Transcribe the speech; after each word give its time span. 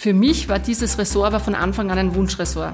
Für 0.00 0.14
mich 0.14 0.48
war 0.48 0.60
dieses 0.60 0.96
Ressort 0.96 1.26
aber 1.26 1.40
von 1.40 1.56
Anfang 1.56 1.90
an 1.90 1.98
ein 1.98 2.14
Wunschressort. 2.14 2.72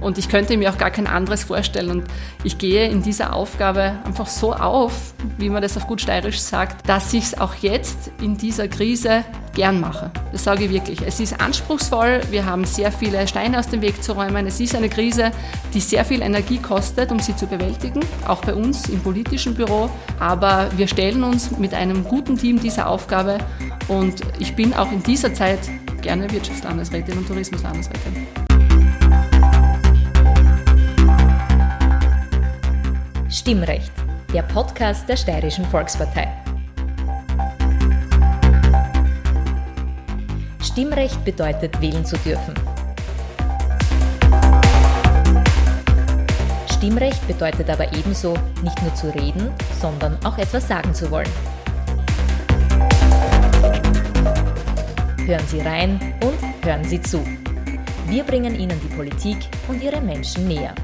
Und 0.00 0.16
ich 0.16 0.28
könnte 0.28 0.56
mir 0.56 0.70
auch 0.70 0.78
gar 0.78 0.92
kein 0.92 1.08
anderes 1.08 1.42
vorstellen. 1.42 1.90
Und 1.90 2.04
ich 2.44 2.56
gehe 2.56 2.88
in 2.88 3.02
dieser 3.02 3.34
Aufgabe 3.34 3.94
einfach 4.04 4.28
so 4.28 4.52
auf, 4.52 5.12
wie 5.38 5.50
man 5.50 5.60
das 5.60 5.76
auf 5.76 5.88
gut 5.88 6.00
steirisch 6.00 6.38
sagt, 6.38 6.88
dass 6.88 7.12
ich 7.14 7.24
es 7.24 7.40
auch 7.40 7.56
jetzt 7.56 8.12
in 8.20 8.36
dieser 8.36 8.68
Krise 8.68 9.24
gern 9.56 9.80
mache. 9.80 10.12
Das 10.30 10.44
sage 10.44 10.66
ich 10.66 10.70
wirklich. 10.70 11.02
Es 11.04 11.18
ist 11.18 11.40
anspruchsvoll. 11.40 12.20
Wir 12.30 12.46
haben 12.46 12.64
sehr 12.64 12.92
viele 12.92 13.26
Steine 13.26 13.58
aus 13.58 13.66
dem 13.66 13.82
Weg 13.82 14.00
zu 14.00 14.12
räumen. 14.12 14.46
Es 14.46 14.60
ist 14.60 14.76
eine 14.76 14.88
Krise, 14.88 15.32
die 15.74 15.80
sehr 15.80 16.04
viel 16.04 16.22
Energie 16.22 16.58
kostet, 16.58 17.10
um 17.10 17.18
sie 17.18 17.34
zu 17.34 17.48
bewältigen. 17.48 18.04
Auch 18.28 18.40
bei 18.42 18.54
uns 18.54 18.88
im 18.88 19.00
politischen 19.00 19.54
Büro. 19.54 19.90
Aber 20.20 20.68
wir 20.76 20.86
stellen 20.86 21.24
uns 21.24 21.50
mit 21.58 21.74
einem 21.74 22.04
guten 22.04 22.36
Team 22.38 22.60
dieser 22.60 22.86
Aufgabe. 22.86 23.38
Und 23.88 24.20
ich 24.38 24.54
bin 24.54 24.74
auch 24.74 24.92
in 24.92 25.02
dieser 25.02 25.34
Zeit 25.34 25.58
gerne 26.02 26.30
Wirtschaftslandesrätin 26.30 27.16
und 27.16 27.26
Tourismuslandesrätin. 27.26 28.26
Stimmrecht, 33.30 33.92
der 34.34 34.42
Podcast 34.42 35.08
der 35.08 35.16
Steirischen 35.16 35.64
Volkspartei. 35.64 36.28
Stimmrecht 40.60 41.24
bedeutet, 41.24 41.80
wählen 41.80 42.04
zu 42.04 42.16
dürfen. 42.18 42.54
Stimmrecht 46.68 47.26
bedeutet 47.28 47.70
aber 47.70 47.92
ebenso, 47.92 48.34
nicht 48.62 48.82
nur 48.82 48.94
zu 48.94 49.14
reden, 49.14 49.50
sondern 49.80 50.18
auch 50.24 50.36
etwas 50.36 50.66
sagen 50.66 50.92
zu 50.92 51.10
wollen. 51.10 51.30
Hören 55.32 55.48
Sie 55.48 55.60
rein 55.60 55.98
und 56.22 56.66
hören 56.66 56.84
Sie 56.84 57.00
zu. 57.00 57.24
Wir 58.06 58.22
bringen 58.22 58.54
Ihnen 58.54 58.78
die 58.82 58.94
Politik 58.94 59.38
und 59.66 59.82
ihre 59.82 59.98
Menschen 59.98 60.46
näher. 60.46 60.74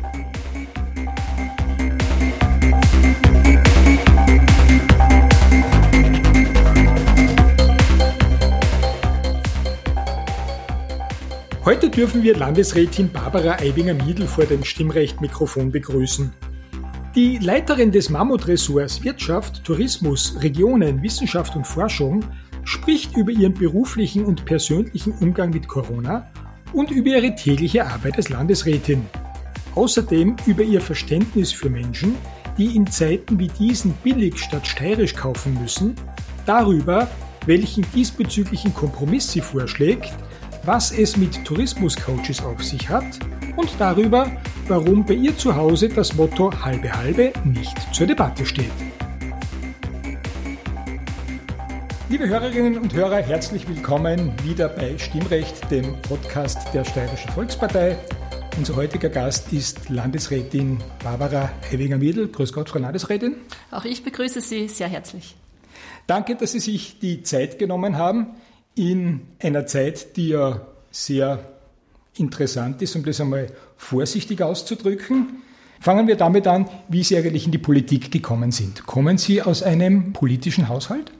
Heute 11.66 11.90
dürfen 11.90 12.22
wir 12.22 12.34
Landesrätin 12.34 13.12
Barbara 13.12 13.58
Eibinger-Miedl 13.60 14.26
vor 14.26 14.46
dem 14.46 14.64
Stimmrecht-Mikrofon 14.64 15.70
begrüßen. 15.70 16.32
Die 17.14 17.36
Leiterin 17.36 17.92
des 17.92 18.08
Mammutressorts 18.08 19.04
Wirtschaft, 19.04 19.62
Tourismus, 19.62 20.40
Regionen, 20.40 21.02
Wissenschaft 21.02 21.54
und 21.54 21.66
Forschung 21.66 22.24
spricht 22.68 23.16
über 23.16 23.32
ihren 23.32 23.54
beruflichen 23.54 24.24
und 24.24 24.44
persönlichen 24.44 25.12
Umgang 25.20 25.50
mit 25.50 25.66
Corona 25.66 26.30
und 26.72 26.90
über 26.90 27.08
ihre 27.08 27.34
tägliche 27.34 27.86
Arbeit 27.86 28.16
als 28.16 28.28
Landesrätin. 28.28 29.06
Außerdem 29.74 30.36
über 30.46 30.62
ihr 30.62 30.80
Verständnis 30.80 31.52
für 31.52 31.70
Menschen, 31.70 32.14
die 32.58 32.76
in 32.76 32.86
Zeiten 32.86 33.38
wie 33.38 33.48
diesen 33.48 33.92
billig 34.02 34.38
statt 34.38 34.66
steirisch 34.66 35.14
kaufen 35.14 35.58
müssen, 35.60 35.94
darüber, 36.44 37.08
welchen 37.46 37.86
diesbezüglichen 37.94 38.74
Kompromiss 38.74 39.32
sie 39.32 39.40
vorschlägt 39.40 40.12
was 40.68 40.92
es 40.92 41.16
mit 41.16 41.44
Tourismuscoaches 41.46 42.44
auf 42.44 42.62
sich 42.62 42.90
hat 42.90 43.18
und 43.56 43.70
darüber, 43.78 44.30
warum 44.66 45.02
bei 45.02 45.14
ihr 45.14 45.34
zu 45.34 45.56
Hause 45.56 45.88
das 45.88 46.14
Motto 46.14 46.52
halbe 46.62 46.92
halbe 46.92 47.32
nicht 47.42 47.76
zur 47.94 48.06
Debatte 48.06 48.44
steht. 48.44 48.70
Liebe 52.10 52.26
Hörerinnen 52.26 52.78
und 52.78 52.94
Hörer, 52.94 53.18
herzlich 53.18 53.68
willkommen 53.68 54.32
wieder 54.42 54.70
bei 54.70 54.96
Stimmrecht, 54.96 55.70
dem 55.70 56.00
Podcast 56.00 56.72
der 56.72 56.82
Steirischen 56.86 57.30
Volkspartei. 57.32 57.98
Unser 58.56 58.76
heutiger 58.76 59.10
Gast 59.10 59.52
ist 59.52 59.90
Landesrätin 59.90 60.78
Barbara 61.04 61.50
Hevinger-Miedl. 61.68 62.28
Grüß 62.28 62.54
Gott, 62.54 62.70
Frau 62.70 62.78
Landesrätin. 62.78 63.36
Auch 63.70 63.84
ich 63.84 64.04
begrüße 64.04 64.40
Sie 64.40 64.68
sehr 64.68 64.88
herzlich. 64.88 65.36
Danke, 66.06 66.34
dass 66.36 66.52
Sie 66.52 66.60
sich 66.60 66.98
die 66.98 67.24
Zeit 67.24 67.58
genommen 67.58 67.98
haben 67.98 68.28
in 68.74 69.20
einer 69.38 69.66
Zeit, 69.66 70.16
die 70.16 70.28
ja 70.28 70.62
sehr 70.90 71.40
interessant 72.16 72.80
ist, 72.80 72.96
um 72.96 73.04
das 73.04 73.20
einmal 73.20 73.48
vorsichtig 73.76 74.40
auszudrücken. 74.40 75.42
Fangen 75.78 76.06
wir 76.06 76.16
damit 76.16 76.46
an, 76.46 76.70
wie 76.88 77.04
Sie 77.04 77.18
eigentlich 77.18 77.44
in 77.44 77.52
die 77.52 77.58
Politik 77.58 78.10
gekommen 78.10 78.50
sind. 78.50 78.86
Kommen 78.86 79.18
Sie 79.18 79.42
aus 79.42 79.62
einem 79.62 80.14
politischen 80.14 80.70
Haushalt? 80.70 81.12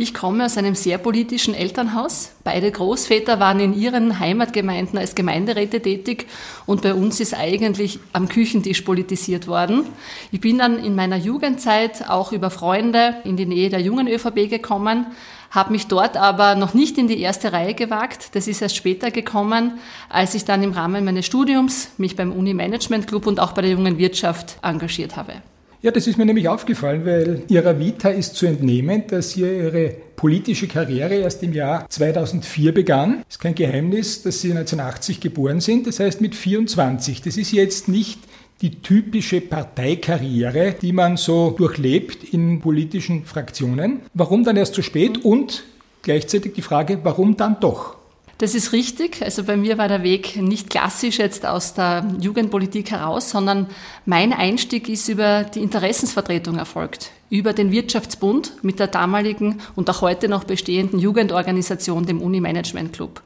Ich 0.00 0.14
komme 0.14 0.44
aus 0.44 0.56
einem 0.56 0.76
sehr 0.76 0.96
politischen 0.96 1.54
Elternhaus. 1.54 2.30
Beide 2.44 2.70
Großväter 2.70 3.40
waren 3.40 3.58
in 3.58 3.76
ihren 3.76 4.20
Heimatgemeinden 4.20 4.96
als 4.96 5.16
Gemeinderäte 5.16 5.80
tätig 5.80 6.28
und 6.66 6.82
bei 6.82 6.94
uns 6.94 7.18
ist 7.18 7.34
eigentlich 7.34 7.98
am 8.12 8.28
Küchentisch 8.28 8.82
politisiert 8.82 9.48
worden. 9.48 9.86
Ich 10.30 10.40
bin 10.40 10.56
dann 10.56 10.78
in 10.78 10.94
meiner 10.94 11.16
Jugendzeit 11.16 12.08
auch 12.08 12.30
über 12.30 12.50
Freunde 12.50 13.16
in 13.24 13.36
die 13.36 13.44
Nähe 13.44 13.70
der 13.70 13.80
jungen 13.80 14.06
ÖVP 14.06 14.48
gekommen, 14.48 15.06
habe 15.50 15.72
mich 15.72 15.88
dort 15.88 16.16
aber 16.16 16.54
noch 16.54 16.74
nicht 16.74 16.96
in 16.96 17.08
die 17.08 17.18
erste 17.18 17.52
Reihe 17.52 17.74
gewagt. 17.74 18.36
Das 18.36 18.46
ist 18.46 18.62
erst 18.62 18.76
später 18.76 19.10
gekommen, 19.10 19.80
als 20.08 20.32
ich 20.36 20.44
dann 20.44 20.62
im 20.62 20.70
Rahmen 20.70 21.04
meines 21.04 21.26
Studiums 21.26 21.88
mich 21.98 22.14
beim 22.14 22.30
Uni 22.30 22.54
Management 22.54 23.08
Club 23.08 23.26
und 23.26 23.40
auch 23.40 23.50
bei 23.50 23.62
der 23.62 23.72
jungen 23.72 23.98
Wirtschaft 23.98 24.58
engagiert 24.62 25.16
habe. 25.16 25.42
Ja, 25.80 25.92
das 25.92 26.08
ist 26.08 26.18
mir 26.18 26.26
nämlich 26.26 26.48
aufgefallen, 26.48 27.06
weil 27.06 27.42
Ihrer 27.48 27.78
Vita 27.78 28.08
ist 28.08 28.34
zu 28.34 28.46
entnehmen, 28.46 29.04
dass 29.06 29.30
Sie 29.30 29.42
Ihre 29.42 29.94
politische 30.16 30.66
Karriere 30.66 31.14
erst 31.14 31.44
im 31.44 31.52
Jahr 31.52 31.88
2004 31.88 32.74
begann. 32.74 33.22
Es 33.28 33.36
ist 33.36 33.40
kein 33.40 33.54
Geheimnis, 33.54 34.22
dass 34.22 34.40
Sie 34.40 34.50
1980 34.50 35.20
geboren 35.20 35.60
sind, 35.60 35.86
das 35.86 36.00
heißt 36.00 36.20
mit 36.20 36.34
24. 36.34 37.22
Das 37.22 37.36
ist 37.36 37.52
jetzt 37.52 37.86
nicht 37.86 38.18
die 38.60 38.82
typische 38.82 39.40
Parteikarriere, 39.40 40.74
die 40.82 40.92
man 40.92 41.16
so 41.16 41.50
durchlebt 41.50 42.24
in 42.24 42.60
politischen 42.60 43.24
Fraktionen. 43.24 44.00
Warum 44.14 44.42
dann 44.42 44.56
erst 44.56 44.74
so 44.74 44.82
spät 44.82 45.24
und 45.24 45.62
gleichzeitig 46.02 46.54
die 46.54 46.62
Frage, 46.62 46.98
warum 47.04 47.36
dann 47.36 47.60
doch? 47.60 47.97
Das 48.38 48.54
ist 48.54 48.72
richtig. 48.72 49.20
Also 49.20 49.42
bei 49.42 49.56
mir 49.56 49.78
war 49.78 49.88
der 49.88 50.04
Weg 50.04 50.36
nicht 50.36 50.70
klassisch 50.70 51.18
jetzt 51.18 51.44
aus 51.44 51.74
der 51.74 52.06
Jugendpolitik 52.20 52.92
heraus, 52.92 53.30
sondern 53.30 53.66
mein 54.06 54.32
Einstieg 54.32 54.88
ist 54.88 55.08
über 55.08 55.42
die 55.42 55.60
Interessensvertretung 55.60 56.56
erfolgt. 56.56 57.10
Über 57.30 57.52
den 57.52 57.72
Wirtschaftsbund 57.72 58.62
mit 58.62 58.78
der 58.78 58.86
damaligen 58.86 59.60
und 59.74 59.90
auch 59.90 60.02
heute 60.02 60.28
noch 60.28 60.44
bestehenden 60.44 61.00
Jugendorganisation, 61.00 62.06
dem 62.06 62.22
Uni 62.22 62.40
Management 62.40 62.92
Club. 62.92 63.22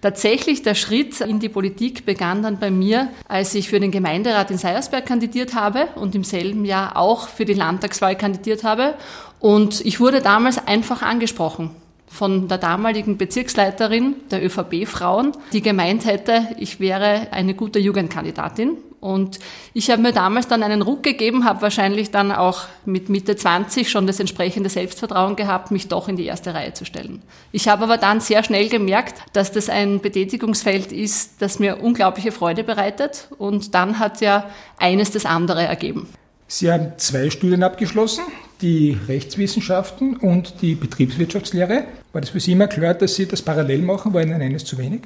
Tatsächlich 0.00 0.62
der 0.62 0.76
Schritt 0.76 1.20
in 1.20 1.40
die 1.40 1.48
Politik 1.48 2.06
begann 2.06 2.42
dann 2.42 2.58
bei 2.60 2.70
mir, 2.70 3.08
als 3.28 3.54
ich 3.56 3.68
für 3.68 3.80
den 3.80 3.90
Gemeinderat 3.90 4.52
in 4.52 4.58
Seiersberg 4.58 5.06
kandidiert 5.06 5.54
habe 5.54 5.88
und 5.96 6.14
im 6.14 6.24
selben 6.24 6.64
Jahr 6.64 6.96
auch 6.96 7.28
für 7.28 7.44
die 7.44 7.54
Landtagswahl 7.54 8.16
kandidiert 8.16 8.62
habe. 8.62 8.94
Und 9.40 9.84
ich 9.84 9.98
wurde 9.98 10.20
damals 10.20 10.66
einfach 10.66 11.02
angesprochen 11.02 11.70
von 12.12 12.46
der 12.46 12.58
damaligen 12.58 13.16
Bezirksleiterin 13.16 14.16
der 14.30 14.44
ÖVP-Frauen, 14.44 15.32
die 15.54 15.62
gemeint 15.62 16.04
hätte, 16.04 16.46
ich 16.58 16.78
wäre 16.78 17.28
eine 17.30 17.54
gute 17.54 17.78
Jugendkandidatin. 17.78 18.76
Und 19.00 19.40
ich 19.72 19.90
habe 19.90 20.00
mir 20.02 20.12
damals 20.12 20.46
dann 20.46 20.62
einen 20.62 20.82
Ruck 20.82 21.02
gegeben, 21.02 21.44
habe 21.44 21.62
wahrscheinlich 21.62 22.12
dann 22.12 22.30
auch 22.30 22.66
mit 22.84 23.08
Mitte 23.08 23.34
20 23.34 23.90
schon 23.90 24.06
das 24.06 24.20
entsprechende 24.20 24.68
Selbstvertrauen 24.68 25.34
gehabt, 25.34 25.72
mich 25.72 25.88
doch 25.88 26.06
in 26.06 26.16
die 26.16 26.26
erste 26.26 26.54
Reihe 26.54 26.74
zu 26.74 26.84
stellen. 26.84 27.22
Ich 27.50 27.66
habe 27.66 27.82
aber 27.84 27.96
dann 27.96 28.20
sehr 28.20 28.44
schnell 28.44 28.68
gemerkt, 28.68 29.22
dass 29.32 29.50
das 29.50 29.68
ein 29.68 30.00
Betätigungsfeld 30.00 30.92
ist, 30.92 31.40
das 31.40 31.58
mir 31.58 31.82
unglaubliche 31.82 32.30
Freude 32.30 32.62
bereitet. 32.62 33.28
Und 33.38 33.74
dann 33.74 33.98
hat 33.98 34.20
ja 34.20 34.50
eines 34.76 35.10
das 35.10 35.24
andere 35.26 35.62
ergeben. 35.62 36.08
Sie 36.52 36.70
haben 36.70 36.92
zwei 36.98 37.30
Studien 37.30 37.62
abgeschlossen, 37.62 38.24
die 38.60 38.98
Rechtswissenschaften 39.08 40.18
und 40.18 40.60
die 40.60 40.74
Betriebswirtschaftslehre. 40.74 41.84
War 42.12 42.20
das 42.20 42.28
für 42.28 42.40
Sie 42.40 42.52
immer 42.52 42.66
klar, 42.66 42.92
dass 42.92 43.14
Sie 43.14 43.24
das 43.24 43.40
parallel 43.40 43.80
machen? 43.80 44.12
War 44.12 44.20
Ihnen 44.20 44.42
eines 44.42 44.66
zu 44.66 44.76
wenig? 44.76 45.00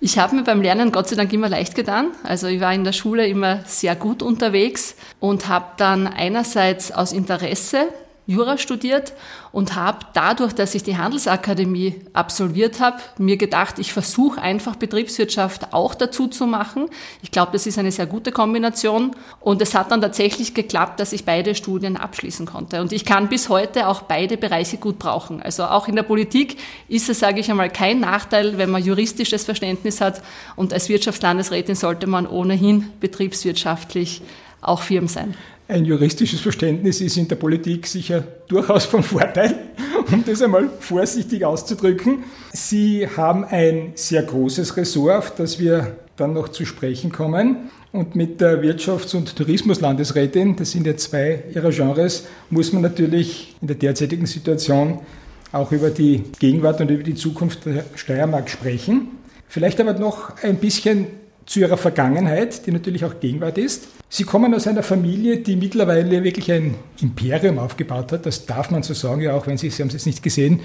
Ich 0.00 0.18
habe 0.18 0.34
mir 0.34 0.44
beim 0.44 0.62
Lernen 0.62 0.90
Gott 0.90 1.10
sei 1.10 1.16
Dank 1.16 1.30
immer 1.34 1.50
leicht 1.50 1.74
getan. 1.74 2.12
Also 2.24 2.46
ich 2.46 2.62
war 2.62 2.72
in 2.72 2.84
der 2.84 2.92
Schule 2.92 3.26
immer 3.26 3.60
sehr 3.66 3.94
gut 3.96 4.22
unterwegs 4.22 4.96
und 5.20 5.46
habe 5.46 5.66
dann 5.76 6.06
einerseits 6.06 6.90
aus 6.90 7.12
Interesse 7.12 7.88
Jura 8.26 8.56
studiert 8.56 9.14
und 9.50 9.74
habe 9.74 9.98
dadurch, 10.12 10.52
dass 10.52 10.76
ich 10.76 10.84
die 10.84 10.96
Handelsakademie 10.96 11.96
absolviert 12.12 12.78
habe, 12.78 12.98
mir 13.18 13.36
gedacht, 13.36 13.80
ich 13.80 13.92
versuche 13.92 14.40
einfach 14.40 14.76
Betriebswirtschaft 14.76 15.72
auch 15.72 15.94
dazu 15.94 16.28
zu 16.28 16.46
machen. 16.46 16.88
Ich 17.22 17.32
glaube, 17.32 17.50
das 17.52 17.66
ist 17.66 17.78
eine 17.78 17.90
sehr 17.90 18.06
gute 18.06 18.30
Kombination 18.30 19.16
und 19.40 19.60
es 19.60 19.74
hat 19.74 19.90
dann 19.90 20.00
tatsächlich 20.00 20.54
geklappt, 20.54 21.00
dass 21.00 21.12
ich 21.12 21.24
beide 21.24 21.56
Studien 21.56 21.96
abschließen 21.96 22.46
konnte. 22.46 22.80
Und 22.80 22.92
ich 22.92 23.04
kann 23.04 23.28
bis 23.28 23.48
heute 23.48 23.88
auch 23.88 24.02
beide 24.02 24.36
Bereiche 24.36 24.76
gut 24.76 25.00
brauchen. 25.00 25.42
Also 25.42 25.64
auch 25.64 25.88
in 25.88 25.96
der 25.96 26.04
Politik 26.04 26.58
ist 26.88 27.08
es, 27.08 27.18
sage 27.18 27.40
ich 27.40 27.50
einmal, 27.50 27.70
kein 27.70 27.98
Nachteil, 27.98 28.56
wenn 28.56 28.70
man 28.70 28.84
juristisches 28.84 29.44
Verständnis 29.44 30.00
hat 30.00 30.22
und 30.54 30.72
als 30.72 30.88
Wirtschaftslandesrätin 30.88 31.74
sollte 31.74 32.06
man 32.06 32.28
ohnehin 32.28 32.90
betriebswirtschaftlich 33.00 34.22
auch 34.62 34.82
firm 34.82 35.08
sein. 35.08 35.34
Ein 35.68 35.84
juristisches 35.84 36.40
Verständnis 36.40 37.00
ist 37.00 37.16
in 37.16 37.28
der 37.28 37.36
Politik 37.36 37.86
sicher 37.86 38.24
durchaus 38.48 38.84
von 38.84 39.02
Vorteil, 39.02 39.54
um 40.12 40.24
das 40.24 40.42
einmal 40.42 40.70
vorsichtig 40.80 41.44
auszudrücken. 41.44 42.24
Sie 42.52 43.06
haben 43.06 43.44
ein 43.44 43.92
sehr 43.94 44.22
großes 44.22 44.76
Ressort, 44.76 45.16
auf 45.16 45.34
das 45.34 45.58
wir 45.58 45.96
dann 46.16 46.32
noch 46.34 46.48
zu 46.48 46.64
sprechen 46.64 47.12
kommen. 47.12 47.70
Und 47.92 48.16
mit 48.16 48.40
der 48.40 48.62
Wirtschafts- 48.62 49.14
und 49.14 49.36
Tourismuslandesrätin, 49.36 50.56
das 50.56 50.70
sind 50.70 50.86
ja 50.86 50.96
zwei 50.96 51.44
ihrer 51.54 51.70
Genres, 51.70 52.26
muss 52.48 52.72
man 52.72 52.82
natürlich 52.82 53.54
in 53.60 53.68
der 53.68 53.76
derzeitigen 53.76 54.26
Situation 54.26 55.00
auch 55.52 55.72
über 55.72 55.90
die 55.90 56.24
Gegenwart 56.38 56.80
und 56.80 56.90
über 56.90 57.02
die 57.02 57.14
Zukunft 57.14 57.66
der 57.66 57.84
Steiermark 57.94 58.48
sprechen. 58.48 59.08
Vielleicht 59.48 59.80
aber 59.80 59.92
noch 59.92 60.42
ein 60.42 60.56
bisschen 60.56 61.06
zu 61.44 61.60
ihrer 61.60 61.76
Vergangenheit, 61.76 62.66
die 62.66 62.72
natürlich 62.72 63.04
auch 63.04 63.20
Gegenwart 63.20 63.58
ist. 63.58 63.88
Sie 64.14 64.24
kommen 64.24 64.52
aus 64.52 64.66
einer 64.66 64.82
Familie, 64.82 65.38
die 65.38 65.56
mittlerweile 65.56 66.22
wirklich 66.22 66.52
ein 66.52 66.74
Imperium 67.00 67.58
aufgebaut 67.58 68.12
hat. 68.12 68.26
Das 68.26 68.44
darf 68.44 68.70
man 68.70 68.82
so 68.82 68.92
sagen, 68.92 69.22
ja 69.22 69.32
auch 69.32 69.46
wenn 69.46 69.56
Sie, 69.56 69.70
Sie 69.70 69.82
haben 69.82 69.88
es 69.88 69.94
jetzt 69.94 70.04
nicht 70.04 70.22
gesehen, 70.22 70.60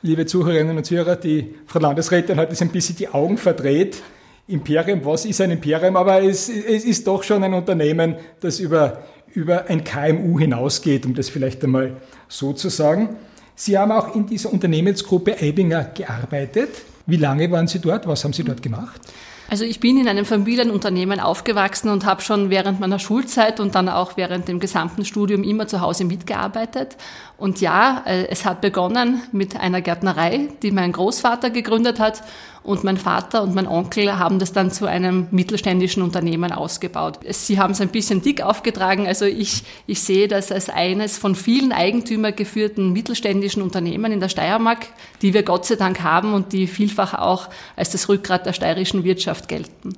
liebe 0.00 0.24
Zuhörerinnen 0.24 0.74
und 0.74 0.84
Zuhörer, 0.84 1.16
die 1.16 1.54
Frau 1.66 1.80
Landesrätin 1.80 2.38
hat 2.38 2.48
jetzt 2.48 2.62
ein 2.62 2.70
bisschen 2.70 2.96
die 2.96 3.08
Augen 3.08 3.36
verdreht. 3.36 4.02
Imperium, 4.46 5.04
was 5.04 5.26
ist 5.26 5.38
ein 5.42 5.50
Imperium? 5.50 5.98
Aber 5.98 6.22
es, 6.22 6.48
es 6.48 6.86
ist 6.86 7.06
doch 7.06 7.22
schon 7.24 7.44
ein 7.44 7.52
Unternehmen, 7.52 8.16
das 8.40 8.58
über, 8.58 9.02
über 9.34 9.66
ein 9.66 9.84
KMU 9.84 10.38
hinausgeht, 10.38 11.04
um 11.04 11.12
das 11.12 11.28
vielleicht 11.28 11.62
einmal 11.64 11.98
so 12.26 12.54
zu 12.54 12.70
sagen. 12.70 13.16
Sie 13.54 13.76
haben 13.76 13.92
auch 13.92 14.14
in 14.14 14.24
dieser 14.24 14.50
Unternehmensgruppe 14.50 15.36
Eibinger 15.38 15.90
gearbeitet. 15.92 16.70
Wie 17.04 17.16
lange 17.16 17.50
waren 17.50 17.68
Sie 17.68 17.80
dort? 17.80 18.06
Was 18.06 18.24
haben 18.24 18.32
Sie 18.32 18.44
dort 18.44 18.62
gemacht? 18.62 19.02
Also 19.50 19.64
ich 19.64 19.80
bin 19.80 19.98
in 19.98 20.08
einem 20.08 20.26
Familienunternehmen 20.26 21.20
aufgewachsen 21.20 21.88
und 21.88 22.04
habe 22.04 22.20
schon 22.20 22.50
während 22.50 22.80
meiner 22.80 22.98
Schulzeit 22.98 23.60
und 23.60 23.74
dann 23.74 23.88
auch 23.88 24.18
während 24.18 24.46
dem 24.46 24.60
gesamten 24.60 25.06
Studium 25.06 25.42
immer 25.42 25.66
zu 25.66 25.80
Hause 25.80 26.04
mitgearbeitet. 26.04 26.98
Und 27.38 27.62
ja, 27.62 28.02
äh, 28.04 28.26
es 28.28 28.44
hat 28.44 28.60
begonnen 28.60 29.22
mit 29.32 29.58
einer 29.58 29.80
Gärtnerei, 29.80 30.48
die 30.62 30.70
mein 30.70 30.92
Großvater 30.92 31.48
gegründet 31.48 31.98
hat 31.98 32.22
und 32.68 32.84
mein 32.84 32.98
Vater 32.98 33.42
und 33.42 33.54
mein 33.54 33.66
Onkel 33.66 34.18
haben 34.18 34.38
das 34.38 34.52
dann 34.52 34.70
zu 34.70 34.84
einem 34.84 35.26
mittelständischen 35.30 36.02
Unternehmen 36.02 36.52
ausgebaut. 36.52 37.18
Sie 37.30 37.58
haben 37.58 37.72
es 37.72 37.80
ein 37.80 37.88
bisschen 37.88 38.20
dick 38.20 38.42
aufgetragen. 38.42 39.06
Also 39.06 39.24
ich, 39.24 39.64
ich 39.86 40.02
sehe 40.02 40.28
das 40.28 40.52
als 40.52 40.68
eines 40.68 41.16
von 41.16 41.34
vielen 41.34 41.72
Eigentümer 41.72 42.30
geführten 42.30 42.92
mittelständischen 42.92 43.62
Unternehmen 43.62 44.12
in 44.12 44.20
der 44.20 44.28
Steiermark, 44.28 44.86
die 45.22 45.32
wir 45.32 45.44
Gott 45.44 45.64
sei 45.64 45.76
Dank 45.76 46.02
haben 46.02 46.34
und 46.34 46.52
die 46.52 46.66
vielfach 46.66 47.14
auch 47.14 47.48
als 47.74 47.90
das 47.90 48.10
Rückgrat 48.10 48.44
der 48.44 48.52
steirischen 48.52 49.02
Wirtschaft 49.02 49.48
gelten. 49.48 49.96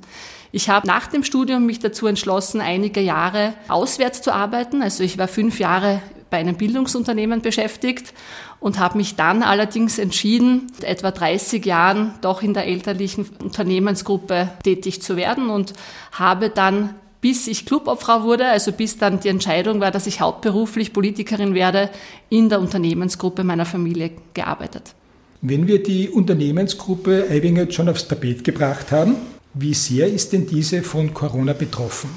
Ich 0.52 0.68
habe 0.68 0.86
nach 0.86 1.08
dem 1.08 1.24
Studium 1.24 1.66
mich 1.66 1.80
dazu 1.80 2.06
entschlossen, 2.06 2.60
einige 2.60 3.00
Jahre 3.00 3.54
auswärts 3.66 4.22
zu 4.22 4.32
arbeiten. 4.32 4.80
Also 4.80 5.02
ich 5.02 5.18
war 5.18 5.26
fünf 5.26 5.58
Jahre 5.58 6.02
bei 6.30 6.38
einem 6.38 6.56
Bildungsunternehmen 6.56 7.42
beschäftigt 7.42 8.14
und 8.60 8.78
habe 8.78 8.98
mich 8.98 9.16
dann 9.16 9.42
allerdings 9.42 9.98
entschieden, 9.98 10.70
etwa 10.82 11.10
30 11.10 11.64
Jahren 11.66 12.14
doch 12.20 12.42
in 12.42 12.54
der 12.54 12.66
elterlichen 12.66 13.28
Unternehmensgruppe 13.42 14.50
tätig 14.62 15.02
zu 15.02 15.16
werden 15.16 15.50
und 15.50 15.72
habe 16.12 16.50
dann 16.50 16.94
bis 17.20 17.46
ich 17.46 17.66
Clubobfrau 17.66 18.22
wurde, 18.22 18.46
also 18.46 18.72
bis 18.72 18.96
dann 18.96 19.20
die 19.20 19.28
Entscheidung 19.28 19.80
war, 19.80 19.90
dass 19.90 20.06
ich 20.06 20.20
hauptberuflich 20.20 20.92
Politikerin 20.92 21.54
werde, 21.54 21.90
in 22.30 22.48
der 22.48 22.60
Unternehmensgruppe 22.60 23.44
meiner 23.44 23.66
Familie 23.66 24.12
gearbeitet. 24.32 24.94
Wenn 25.42 25.66
wir 25.66 25.82
die 25.82 26.08
Unternehmensgruppe 26.08 27.26
Eibinger 27.30 27.70
schon 27.70 27.88
aufs 27.88 28.08
Tapet 28.08 28.44
gebracht 28.44 28.92
haben, 28.92 29.16
wie 29.54 29.74
sehr 29.74 30.06
ist 30.06 30.32
denn 30.32 30.46
diese 30.46 30.82
von 30.82 31.12
Corona 31.12 31.52
betroffen? 31.52 32.10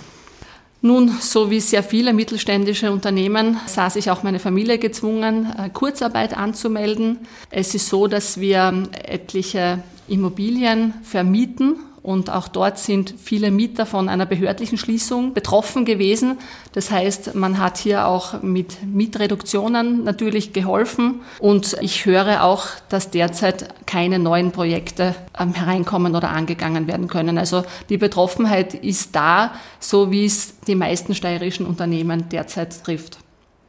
Nun, 0.85 1.07
so 1.21 1.50
wie 1.50 1.62
sehr 1.62 1.81
viele 1.81 2.12
mittelständische 2.12 2.91
Unternehmen, 2.91 3.57
sah 3.68 3.89
sich 3.89 4.12
auch 4.12 4.21
meine 4.24 4.39
Familie 4.39 4.80
gezwungen, 4.80 5.47
äh, 5.57 5.69
Kurzarbeit 5.69 6.35
anzumelden. 6.35 7.19
Es 7.50 7.74
ist 7.74 7.88
so, 7.88 8.07
dass 8.07 8.38
wir 8.41 8.83
etliche 8.91 9.81
Immobilien 10.09 10.94
vermieten 11.01 11.77
und 12.03 12.29
auch 12.29 12.50
dort 12.50 12.77
sind 12.77 13.15
viele 13.23 13.50
Mieter 13.50 13.85
von 13.85 14.09
einer 14.09 14.25
behördlichen 14.25 14.77
Schließung 14.77 15.33
betroffen 15.33 15.85
gewesen. 15.85 16.38
Das 16.73 16.91
heißt, 16.91 17.33
man 17.33 17.59
hat 17.59 17.77
hier 17.77 18.07
auch 18.07 18.44
mit 18.44 18.85
Mietreduktionen 18.85 20.03
natürlich 20.03 20.51
geholfen. 20.51 21.21
Und 21.39 21.77
ich 21.79 22.05
höre 22.05 22.44
auch, 22.44 22.65
dass 22.89 23.09
derzeit 23.09 23.69
keine 23.85 24.19
neuen 24.19 24.51
Projekte 24.51 25.15
ähm, 25.39 25.53
hereinkommen 25.53 26.13
oder 26.13 26.31
angegangen 26.31 26.88
werden 26.88 27.07
können. 27.07 27.38
Also 27.38 27.63
die 27.88 27.97
Betroffenheit 27.97 28.73
ist 28.73 29.15
da, 29.15 29.53
so 29.79 30.11
wie 30.11 30.25
es 30.25 30.59
die 30.67 30.75
meisten 30.75 31.15
steirischen 31.15 31.65
Unternehmen 31.65 32.27
derzeit 32.27 32.83
trifft. 32.83 33.17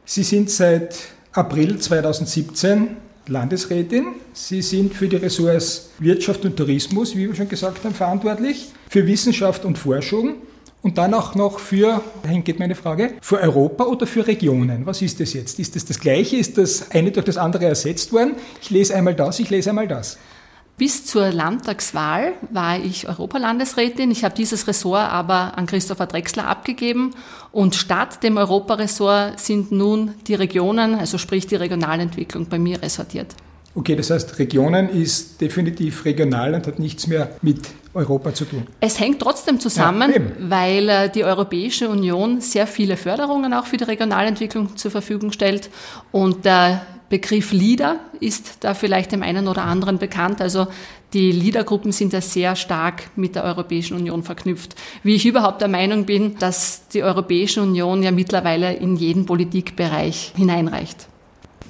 Sie 0.03 0.23
sind 0.23 0.51
seit 0.51 0.97
April 1.31 1.79
2017 1.79 2.97
Landesrätin. 3.27 4.07
Sie 4.33 4.61
sind 4.61 4.93
für 4.93 5.07
die 5.07 5.15
Ressorts 5.15 5.89
Wirtschaft 5.99 6.45
und 6.45 6.55
Tourismus, 6.55 7.15
wie 7.15 7.27
wir 7.27 7.35
schon 7.35 7.49
gesagt 7.49 7.83
haben, 7.83 7.95
verantwortlich, 7.95 8.67
für 8.89 9.05
Wissenschaft 9.07 9.65
und 9.65 9.77
Forschung 9.77 10.35
und 10.81 10.99
dann 10.99 11.15
auch 11.15 11.33
noch 11.33 11.57
für, 11.57 12.01
dahin 12.21 12.43
geht 12.43 12.59
meine 12.59 12.75
Frage, 12.75 13.13
für 13.21 13.39
Europa 13.39 13.85
oder 13.85 14.05
für 14.05 14.27
Regionen. 14.27 14.85
Was 14.85 15.01
ist 15.01 15.19
das 15.19 15.33
jetzt? 15.33 15.59
Ist 15.59 15.75
das 15.75 15.85
das 15.85 15.99
Gleiche? 15.99 16.37
Ist 16.37 16.59
das 16.59 16.91
eine 16.91 17.11
durch 17.11 17.25
das 17.25 17.37
andere 17.37 17.65
ersetzt 17.65 18.13
worden? 18.13 18.35
Ich 18.61 18.69
lese 18.69 18.93
einmal 18.93 19.15
das, 19.15 19.39
ich 19.39 19.49
lese 19.49 19.71
einmal 19.71 19.87
das. 19.87 20.19
Bis 20.77 21.05
zur 21.05 21.31
Landtagswahl 21.31 22.33
war 22.51 22.77
ich 22.77 23.07
Europalandesrätin. 23.07 24.11
Ich 24.11 24.25
habe 24.25 24.35
dieses 24.35 24.67
Ressort 24.67 25.09
aber 25.09 25.57
an 25.57 25.67
Christopher 25.67 26.05
Drexler 26.05 26.47
abgegeben. 26.47 27.13
Und 27.53 27.75
statt 27.75 28.23
dem 28.23 28.35
Europaressort 28.35 29.39
sind 29.39 29.71
nun 29.71 30.15
die 30.27 30.35
Regionen, 30.35 30.95
also 30.95 31.17
sprich 31.17 31.47
die 31.47 31.55
Regionalentwicklung, 31.55 32.47
bei 32.47 32.59
mir 32.59 32.81
ressortiert. 32.81 33.35
Okay, 33.73 33.95
das 33.95 34.09
heißt, 34.09 34.37
Regionen 34.39 34.89
ist 34.89 35.39
definitiv 35.39 36.03
regional 36.03 36.53
und 36.53 36.67
hat 36.67 36.79
nichts 36.79 37.07
mehr 37.07 37.35
mit 37.41 37.59
Europa 37.93 38.33
zu 38.33 38.45
tun. 38.45 38.67
Es 38.81 38.99
hängt 38.99 39.21
trotzdem 39.21 39.59
zusammen, 39.59 40.11
ja, 40.13 40.21
weil 40.49 40.89
äh, 40.89 41.09
die 41.09 41.23
Europäische 41.23 41.89
Union 41.89 42.41
sehr 42.41 42.67
viele 42.67 42.97
Förderungen 42.97 43.53
auch 43.53 43.65
für 43.65 43.77
die 43.77 43.85
Regionalentwicklung 43.85 44.75
zur 44.75 44.91
Verfügung 44.91 45.31
stellt 45.31 45.69
und 46.11 46.43
der 46.45 46.85
Begriff 47.09 47.51
Leader 47.51 47.99
ist 48.19 48.57
da 48.61 48.73
vielleicht 48.73 49.11
dem 49.11 49.21
einen 49.21 49.47
oder 49.47 49.63
anderen 49.63 49.99
bekannt. 49.99 50.41
Also 50.41 50.67
die 51.13 51.31
Leadergruppen 51.31 51.91
sind 51.91 52.13
ja 52.13 52.21
sehr 52.21 52.55
stark 52.55 53.03
mit 53.15 53.35
der 53.35 53.43
Europäischen 53.43 53.95
Union 53.95 54.23
verknüpft. 54.23 54.75
Wie 55.03 55.15
ich 55.15 55.25
überhaupt 55.25 55.61
der 55.61 55.67
Meinung 55.67 56.05
bin, 56.05 56.37
dass 56.39 56.87
die 56.89 57.03
Europäische 57.03 57.61
Union 57.61 58.03
ja 58.03 58.11
mittlerweile 58.11 58.73
in 58.73 58.95
jeden 58.95 59.25
Politikbereich 59.25 60.33
hineinreicht. 60.35 61.07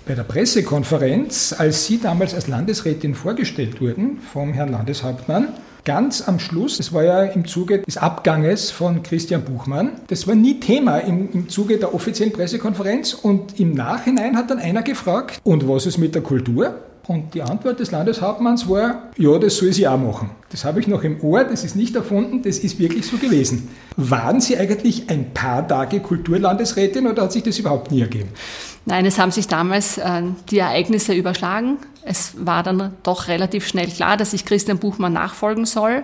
Bei 0.07 0.13
der 0.13 0.23
Pressekonferenz, 0.23 1.53
als 1.57 1.87
Sie 1.87 1.99
damals 1.99 2.33
als 2.33 2.47
Landesrätin 2.47 3.15
vorgestellt 3.15 3.81
wurden 3.81 4.19
vom 4.21 4.53
Herrn 4.53 4.69
Landeshauptmann, 4.69 5.49
ganz 5.85 6.27
am 6.27 6.39
Schluss, 6.39 6.77
das 6.77 6.91
war 6.91 7.03
ja 7.03 7.23
im 7.23 7.45
Zuge 7.45 7.79
des 7.79 7.97
Abganges 7.97 8.71
von 8.71 9.03
Christian 9.03 9.43
Buchmann, 9.43 9.91
das 10.07 10.27
war 10.27 10.35
nie 10.35 10.59
Thema 10.59 10.97
im, 10.97 11.31
im 11.31 11.49
Zuge 11.49 11.77
der 11.77 11.93
offiziellen 11.93 12.33
Pressekonferenz 12.33 13.13
und 13.13 13.59
im 13.59 13.73
Nachhinein 13.73 14.35
hat 14.35 14.49
dann 14.49 14.59
einer 14.59 14.81
gefragt, 14.81 15.39
und 15.43 15.67
was 15.69 15.85
ist 15.85 15.97
mit 15.97 16.15
der 16.15 16.23
Kultur? 16.23 16.75
Und 17.07 17.35
die 17.35 17.43
Antwort 17.43 17.79
des 17.79 17.91
Landeshauptmanns 17.91 18.67
war, 18.67 19.11
ja, 19.15 19.37
das 19.37 19.57
soll 19.57 19.71
sie 19.73 19.87
auch 19.87 19.97
machen. 19.97 20.31
Das 20.49 20.65
habe 20.65 20.79
ich 20.79 20.87
noch 20.87 21.03
im 21.03 21.21
Ohr, 21.21 21.43
das 21.43 21.63
ist 21.63 21.75
nicht 21.75 21.95
erfunden, 21.95 22.41
das 22.41 22.57
ist 22.57 22.79
wirklich 22.79 23.05
so 23.05 23.17
gewesen. 23.17 23.67
Waren 23.95 24.41
Sie 24.41 24.57
eigentlich 24.57 25.07
ein 25.09 25.31
paar 25.31 25.67
Tage 25.67 25.99
Kulturlandesrätin 25.99 27.05
oder 27.05 27.23
hat 27.23 27.31
sich 27.31 27.43
das 27.43 27.59
überhaupt 27.59 27.91
nie 27.91 28.01
ergeben? 28.01 28.29
Nein, 28.85 29.05
es 29.05 29.19
haben 29.19 29.31
sich 29.31 29.47
damals 29.47 29.99
äh, 29.99 30.23
die 30.49 30.57
Ereignisse 30.57 31.13
überschlagen. 31.13 31.77
Es 32.07 32.45
war 32.45 32.61
dann 32.61 32.93
doch 33.01 33.27
relativ 33.27 33.67
schnell 33.67 33.87
klar, 33.87 34.15
dass 34.15 34.33
ich 34.33 34.45
Christian 34.45 34.77
Buchmann 34.77 35.13
nachfolgen 35.13 35.65
soll. 35.65 36.03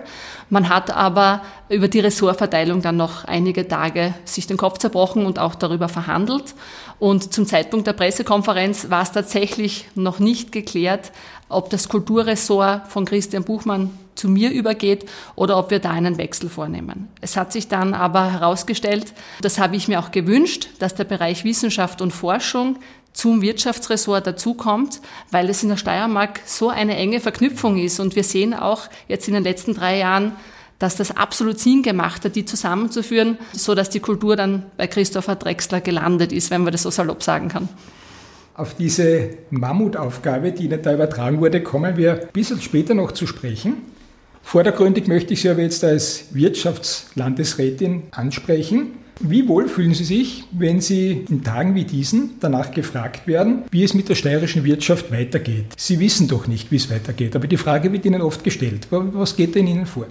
Man 0.50 0.68
hat 0.68 0.90
aber 0.90 1.42
über 1.68 1.86
die 1.86 2.00
Ressortverteilung 2.00 2.82
dann 2.82 2.96
noch 2.96 3.24
einige 3.24 3.68
Tage 3.68 4.12
sich 4.24 4.48
den 4.48 4.56
Kopf 4.56 4.78
zerbrochen 4.78 5.24
und 5.24 5.38
auch 5.38 5.54
darüber 5.54 5.88
verhandelt. 5.88 6.54
Und 6.98 7.32
zum 7.32 7.46
Zeitpunkt 7.46 7.86
der 7.86 7.92
Pressekonferenz 7.92 8.90
war 8.90 9.02
es 9.02 9.12
tatsächlich 9.12 9.86
noch 9.94 10.18
nicht 10.18 10.50
geklärt, 10.50 11.12
ob 11.48 11.70
das 11.70 11.88
Kulturressort 11.88 12.88
von 12.88 13.04
Christian 13.04 13.44
Buchmann 13.44 13.90
zu 14.14 14.28
mir 14.28 14.50
übergeht 14.50 15.08
oder 15.36 15.56
ob 15.58 15.70
wir 15.70 15.78
da 15.78 15.90
einen 15.90 16.18
Wechsel 16.18 16.48
vornehmen. 16.48 17.08
Es 17.20 17.36
hat 17.36 17.52
sich 17.52 17.68
dann 17.68 17.94
aber 17.94 18.32
herausgestellt, 18.32 19.12
das 19.40 19.58
habe 19.58 19.76
ich 19.76 19.88
mir 19.88 20.00
auch 20.00 20.10
gewünscht, 20.10 20.68
dass 20.78 20.94
der 20.94 21.04
Bereich 21.04 21.44
Wissenschaft 21.44 22.02
und 22.02 22.10
Forschung 22.12 22.76
zum 23.12 23.42
Wirtschaftsressort 23.42 24.26
dazukommt, 24.26 25.00
weil 25.30 25.48
es 25.50 25.62
in 25.62 25.68
der 25.68 25.76
Steiermark 25.76 26.40
so 26.46 26.70
eine 26.70 26.96
enge 26.96 27.20
Verknüpfung 27.20 27.78
ist. 27.78 28.00
Und 28.00 28.16
wir 28.16 28.24
sehen 28.24 28.54
auch 28.54 28.88
jetzt 29.08 29.28
in 29.28 29.34
den 29.34 29.44
letzten 29.44 29.74
drei 29.74 29.98
Jahren, 29.98 30.32
dass 30.78 30.96
das 30.96 31.16
absolut 31.16 31.60
Sinn 31.60 31.82
gemacht 31.82 32.24
hat, 32.24 32.34
die 32.34 32.44
zusammenzuführen, 32.44 33.38
so 33.52 33.74
dass 33.74 33.90
die 33.90 34.00
Kultur 34.00 34.34
dann 34.34 34.64
bei 34.76 34.88
Christopher 34.88 35.36
Drexler 35.36 35.80
gelandet 35.80 36.32
ist, 36.32 36.50
wenn 36.50 36.62
man 36.62 36.72
das 36.72 36.82
so 36.82 36.90
salopp 36.90 37.22
sagen 37.22 37.48
kann. 37.48 37.68
Auf 38.54 38.74
diese 38.74 39.30
Mammutaufgabe, 39.50 40.52
die 40.52 40.64
Ihnen 40.64 40.82
da 40.82 40.92
übertragen 40.92 41.40
wurde, 41.40 41.62
kommen 41.62 41.96
wir 41.96 42.14
ein 42.14 42.28
bisschen 42.32 42.60
später 42.60 42.94
noch 42.94 43.12
zu 43.12 43.26
sprechen. 43.26 43.76
Vordergründig 44.42 45.06
möchte 45.06 45.34
ich 45.34 45.42
Sie 45.42 45.48
aber 45.48 45.62
jetzt 45.62 45.84
als 45.84 46.26
Wirtschaftslandesrätin 46.32 48.02
ansprechen. 48.10 49.01
Wie 49.20 49.46
wohl 49.46 49.68
fühlen 49.68 49.94
Sie 49.94 50.04
sich, 50.04 50.44
wenn 50.52 50.80
Sie 50.80 51.24
in 51.28 51.44
Tagen 51.44 51.74
wie 51.74 51.84
diesen 51.84 52.38
danach 52.40 52.72
gefragt 52.72 53.26
werden, 53.26 53.62
wie 53.70 53.84
es 53.84 53.94
mit 53.94 54.08
der 54.08 54.14
steirischen 54.14 54.64
Wirtschaft 54.64 55.12
weitergeht? 55.12 55.66
Sie 55.76 56.00
wissen 56.00 56.28
doch 56.28 56.46
nicht, 56.46 56.72
wie 56.72 56.76
es 56.76 56.90
weitergeht, 56.90 57.36
aber 57.36 57.46
die 57.46 57.56
Frage 57.56 57.92
wird 57.92 58.04
Ihnen 58.04 58.22
oft 58.22 58.42
gestellt. 58.42 58.88
Was 58.90 59.36
geht 59.36 59.54
denn 59.54 59.66
Ihnen 59.66 59.86
vor? 59.86 60.06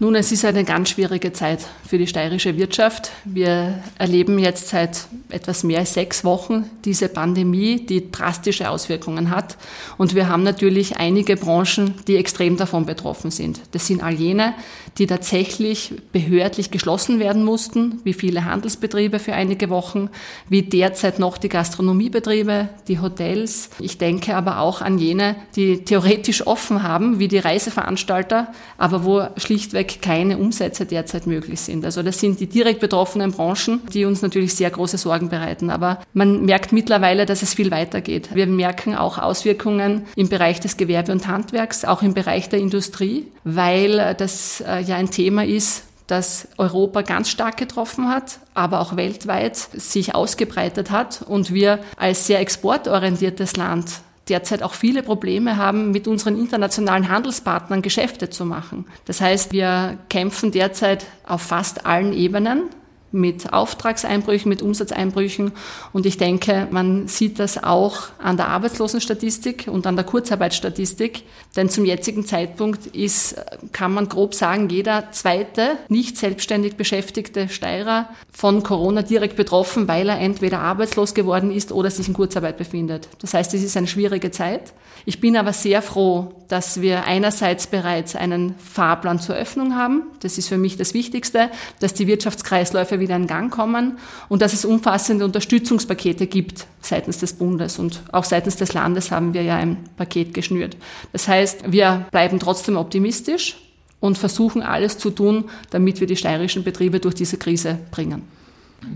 Nun, 0.00 0.14
es 0.14 0.30
ist 0.30 0.44
eine 0.44 0.62
ganz 0.62 0.90
schwierige 0.90 1.32
Zeit 1.32 1.66
für 1.84 1.98
die 1.98 2.06
steirische 2.06 2.56
Wirtschaft. 2.56 3.10
Wir 3.24 3.82
erleben 3.98 4.38
jetzt 4.38 4.68
seit 4.68 5.08
etwas 5.28 5.64
mehr 5.64 5.80
als 5.80 5.94
sechs 5.94 6.22
Wochen 6.22 6.70
diese 6.84 7.08
Pandemie, 7.08 7.84
die 7.84 8.12
drastische 8.12 8.70
Auswirkungen 8.70 9.30
hat. 9.30 9.56
Und 9.96 10.14
wir 10.14 10.28
haben 10.28 10.44
natürlich 10.44 10.98
einige 10.98 11.34
Branchen, 11.34 11.94
die 12.06 12.14
extrem 12.14 12.56
davon 12.56 12.86
betroffen 12.86 13.32
sind. 13.32 13.60
Das 13.72 13.88
sind 13.88 14.00
all 14.00 14.14
jene, 14.14 14.54
die 14.98 15.06
tatsächlich 15.06 15.92
behördlich 16.12 16.70
geschlossen 16.70 17.20
werden 17.20 17.44
mussten, 17.44 18.00
wie 18.04 18.12
viele 18.12 18.44
Handelsbetriebe 18.44 19.18
für 19.18 19.32
einige 19.32 19.70
Wochen, 19.70 20.10
wie 20.48 20.62
derzeit 20.62 21.18
noch 21.18 21.38
die 21.38 21.48
Gastronomiebetriebe, 21.48 22.68
die 22.88 22.98
Hotels. 22.98 23.70
Ich 23.78 23.98
denke 23.98 24.34
aber 24.34 24.58
auch 24.60 24.82
an 24.82 24.98
jene, 24.98 25.36
die 25.54 25.84
theoretisch 25.84 26.46
offen 26.46 26.82
haben, 26.82 27.20
wie 27.20 27.28
die 27.28 27.38
Reiseveranstalter, 27.38 28.52
aber 28.76 29.04
wo 29.04 29.22
schlichtweg 29.36 30.02
keine 30.02 30.38
Umsätze 30.38 30.84
derzeit 30.84 31.26
möglich 31.26 31.60
sind. 31.60 31.84
Also 31.84 32.02
das 32.02 32.18
sind 32.18 32.40
die 32.40 32.46
direkt 32.46 32.80
betroffenen 32.80 33.30
Branchen, 33.30 33.80
die 33.92 34.04
uns 34.04 34.22
natürlich 34.22 34.54
sehr 34.54 34.70
große 34.70 34.98
Sorgen 34.98 35.28
bereiten. 35.28 35.70
Aber 35.70 36.00
man 36.12 36.44
merkt 36.44 36.72
mittlerweile, 36.72 37.26
dass 37.26 37.42
es 37.42 37.54
viel 37.54 37.70
weitergeht. 37.70 38.30
Wir 38.34 38.46
merken 38.46 38.96
auch 38.96 39.18
Auswirkungen 39.18 40.06
im 40.16 40.28
Bereich 40.28 40.60
des 40.60 40.76
Gewerbe- 40.76 41.12
und 41.12 41.28
Handwerks, 41.28 41.84
auch 41.84 42.02
im 42.02 42.14
Bereich 42.14 42.48
der 42.48 42.58
Industrie, 42.58 43.26
weil 43.44 44.14
das 44.18 44.60
äh, 44.60 44.87
ja 44.88 44.96
ein 44.96 45.10
Thema 45.10 45.44
ist, 45.44 45.84
das 46.08 46.48
Europa 46.56 47.02
ganz 47.02 47.28
stark 47.28 47.58
getroffen 47.58 48.08
hat, 48.08 48.40
aber 48.54 48.80
auch 48.80 48.96
weltweit 48.96 49.56
sich 49.56 50.14
ausgebreitet 50.14 50.90
hat 50.90 51.22
und 51.22 51.52
wir 51.52 51.80
als 51.96 52.26
sehr 52.26 52.40
exportorientiertes 52.40 53.56
Land 53.56 54.00
derzeit 54.28 54.62
auch 54.62 54.74
viele 54.74 55.02
Probleme 55.02 55.56
haben, 55.56 55.90
mit 55.90 56.06
unseren 56.08 56.38
internationalen 56.38 57.08
Handelspartnern 57.08 57.82
Geschäfte 57.82 58.30
zu 58.30 58.44
machen. 58.44 58.86
Das 59.06 59.20
heißt, 59.20 59.52
wir 59.52 59.98
kämpfen 60.10 60.52
derzeit 60.52 61.06
auf 61.26 61.42
fast 61.42 61.86
allen 61.86 62.12
Ebenen 62.12 62.64
mit 63.10 63.52
Auftragseinbrüchen, 63.52 64.48
mit 64.48 64.62
Umsatzeinbrüchen. 64.62 65.52
Und 65.92 66.06
ich 66.06 66.18
denke, 66.18 66.68
man 66.70 67.08
sieht 67.08 67.38
das 67.38 67.62
auch 67.62 68.08
an 68.18 68.36
der 68.36 68.48
Arbeitslosenstatistik 68.48 69.66
und 69.70 69.86
an 69.86 69.96
der 69.96 70.04
Kurzarbeitsstatistik. 70.04 71.22
Denn 71.56 71.68
zum 71.68 71.84
jetzigen 71.84 72.26
Zeitpunkt 72.26 72.86
ist, 72.86 73.36
kann 73.72 73.92
man 73.92 74.08
grob 74.08 74.34
sagen, 74.34 74.68
jeder 74.68 75.10
zweite 75.12 75.78
nicht 75.88 76.16
selbstständig 76.16 76.76
beschäftigte 76.76 77.48
Steirer 77.48 78.08
von 78.30 78.62
Corona 78.62 79.02
direkt 79.02 79.36
betroffen, 79.36 79.88
weil 79.88 80.08
er 80.08 80.18
entweder 80.18 80.60
arbeitslos 80.60 81.14
geworden 81.14 81.50
ist 81.50 81.72
oder 81.72 81.90
sich 81.90 82.08
in 82.08 82.14
Kurzarbeit 82.14 82.58
befindet. 82.58 83.08
Das 83.20 83.34
heißt, 83.34 83.54
es 83.54 83.62
ist 83.62 83.76
eine 83.76 83.86
schwierige 83.86 84.30
Zeit. 84.30 84.72
Ich 85.04 85.20
bin 85.20 85.36
aber 85.36 85.52
sehr 85.52 85.80
froh, 85.80 86.34
dass 86.48 86.80
wir 86.80 87.04
einerseits 87.04 87.66
bereits 87.66 88.16
einen 88.16 88.54
Fahrplan 88.58 89.20
zur 89.20 89.36
Öffnung 89.36 89.76
haben. 89.76 90.02
Das 90.20 90.38
ist 90.38 90.48
für 90.48 90.58
mich 90.58 90.76
das 90.76 90.94
Wichtigste, 90.94 91.50
dass 91.80 91.94
die 91.94 92.06
Wirtschaftskreisläufe 92.06 92.97
wieder 93.00 93.16
in 93.16 93.26
Gang 93.26 93.52
kommen 93.52 93.98
und 94.28 94.42
dass 94.42 94.52
es 94.52 94.64
umfassende 94.64 95.24
Unterstützungspakete 95.24 96.26
gibt 96.26 96.66
seitens 96.80 97.18
des 97.18 97.34
Bundes. 97.34 97.78
Und 97.78 98.02
auch 98.12 98.24
seitens 98.24 98.56
des 98.56 98.72
Landes 98.72 99.10
haben 99.10 99.34
wir 99.34 99.42
ja 99.42 99.56
ein 99.56 99.78
Paket 99.96 100.34
geschnürt. 100.34 100.76
Das 101.12 101.28
heißt, 101.28 101.72
wir 101.72 102.06
bleiben 102.10 102.38
trotzdem 102.38 102.76
optimistisch 102.76 103.56
und 104.00 104.18
versuchen 104.18 104.62
alles 104.62 104.98
zu 104.98 105.10
tun, 105.10 105.44
damit 105.70 106.00
wir 106.00 106.06
die 106.06 106.16
steirischen 106.16 106.64
Betriebe 106.64 107.00
durch 107.00 107.14
diese 107.14 107.36
Krise 107.36 107.78
bringen. 107.90 108.22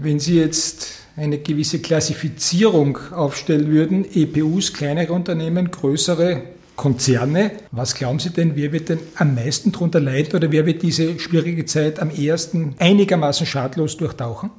Wenn 0.00 0.20
Sie 0.20 0.36
jetzt 0.36 1.02
eine 1.16 1.38
gewisse 1.38 1.80
Klassifizierung 1.80 2.98
aufstellen 3.12 3.68
würden, 3.68 4.04
EPUs, 4.14 4.72
kleinere 4.72 5.12
Unternehmen, 5.12 5.70
größere 5.70 6.42
Konzerne. 6.76 7.52
Was 7.70 7.94
glauben 7.94 8.18
Sie 8.18 8.30
denn, 8.30 8.56
wer 8.56 8.72
wird 8.72 8.88
denn 8.88 8.98
am 9.16 9.34
meisten 9.34 9.72
darunter 9.72 10.00
leiden 10.00 10.34
oder 10.36 10.50
wer 10.50 10.66
wird 10.66 10.82
diese 10.82 11.18
schwierige 11.18 11.64
Zeit 11.66 12.00
am 12.00 12.10
ehesten 12.10 12.74
einigermaßen 12.78 13.46
schadlos 13.46 13.96
durchtauchen? 13.96 14.50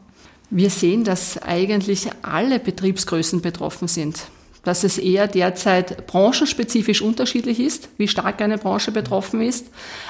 Wir 0.50 0.70
sehen, 0.70 1.04
dass 1.04 1.42
eigentlich 1.42 2.08
alle 2.22 2.60
Betriebsgrößen 2.60 3.42
betroffen 3.42 3.88
sind 3.88 4.28
dass 4.64 4.84
es 4.84 4.98
eher 4.98 5.28
derzeit 5.28 6.08
branchenspezifisch 6.08 7.02
unterschiedlich 7.02 7.60
ist, 7.60 7.90
wie 7.98 8.08
stark 8.08 8.42
eine 8.42 8.58
Branche 8.58 8.92
betroffen 8.92 9.42
ist. 9.42 9.68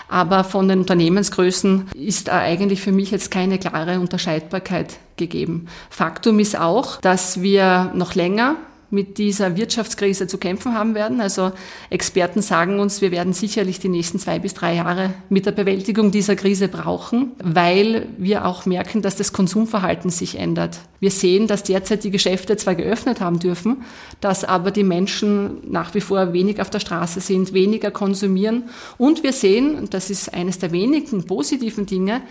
Aber 0.08 0.44
von 0.44 0.68
den 0.68 0.80
Unternehmensgrößen 0.80 1.90
ist 1.96 2.30
eigentlich 2.30 2.82
für 2.82 2.92
mich 2.92 3.12
jetzt 3.12 3.32
keine 3.32 3.58
klare 3.58 4.00
Unterscheidbarkeit 4.00 4.98
gegeben. 5.18 5.68
Faktum 5.90 6.40
ist 6.40 6.58
auch, 6.58 7.02
dass 7.02 7.42
wir 7.42 7.92
noch 7.96 8.14
länger 8.14 8.58
mit 8.94 9.18
dieser 9.18 9.58
Wirtschaftskrise 9.58 10.28
zu 10.28 10.38
kämpfen 10.38 10.76
haben 10.76 10.94
werden. 10.94 11.20
Also 11.20 11.52
Experten 11.90 12.44
sagen 12.44 12.80
uns, 12.80 13.02
wir 13.02 13.12
werden 13.12 13.34
sicherlich 13.34 13.80
die 13.80 13.90
nächsten 13.90 14.20
zwei 14.20 14.38
bis 14.38 14.54
drei 14.54 14.76
Jahre 14.76 15.16
mit 15.30 15.48
der 15.48 15.52
Bewältigung 15.52 16.12
dieser 16.12 16.36
Krise 16.36 16.68
brauchen, 16.68 17.32
weil 17.44 18.08
wir 18.18 18.46
auch 18.46 18.68
merken, 18.68 19.02
dass 19.02 19.16
das 19.16 19.34
Konsumverhalten 19.34 20.12
sich 20.12 20.38
ändert. 20.38 20.80
Wir 21.00 21.10
sehen, 21.10 21.48
dass 21.48 21.64
derzeit 21.64 22.04
die 22.04 22.12
Geschäfte 22.12 22.56
zwar 22.56 22.76
geöffnet 22.76 23.20
haben 23.20 23.40
dürfen, 23.40 23.84
dass 24.22 24.44
aber 24.46 24.70
die 24.70 24.84
Menschen 24.84 25.70
nach 25.70 25.96
wie 25.96 26.02
vor 26.02 26.32
wenig 26.32 26.62
auf 26.62 26.70
der 26.70 26.80
Straße 26.80 27.20
sind, 27.20 27.52
weniger 27.54 27.90
konsumieren. 27.90 28.70
Und 29.00 29.24
wir 29.24 29.34
sehen, 29.34 29.88
das 29.90 30.12
ist 30.12 30.34
eines 30.34 30.60
der 30.60 30.72
wenigen 30.72 31.26
positiven 31.26 31.88
Dinge, 31.88 32.22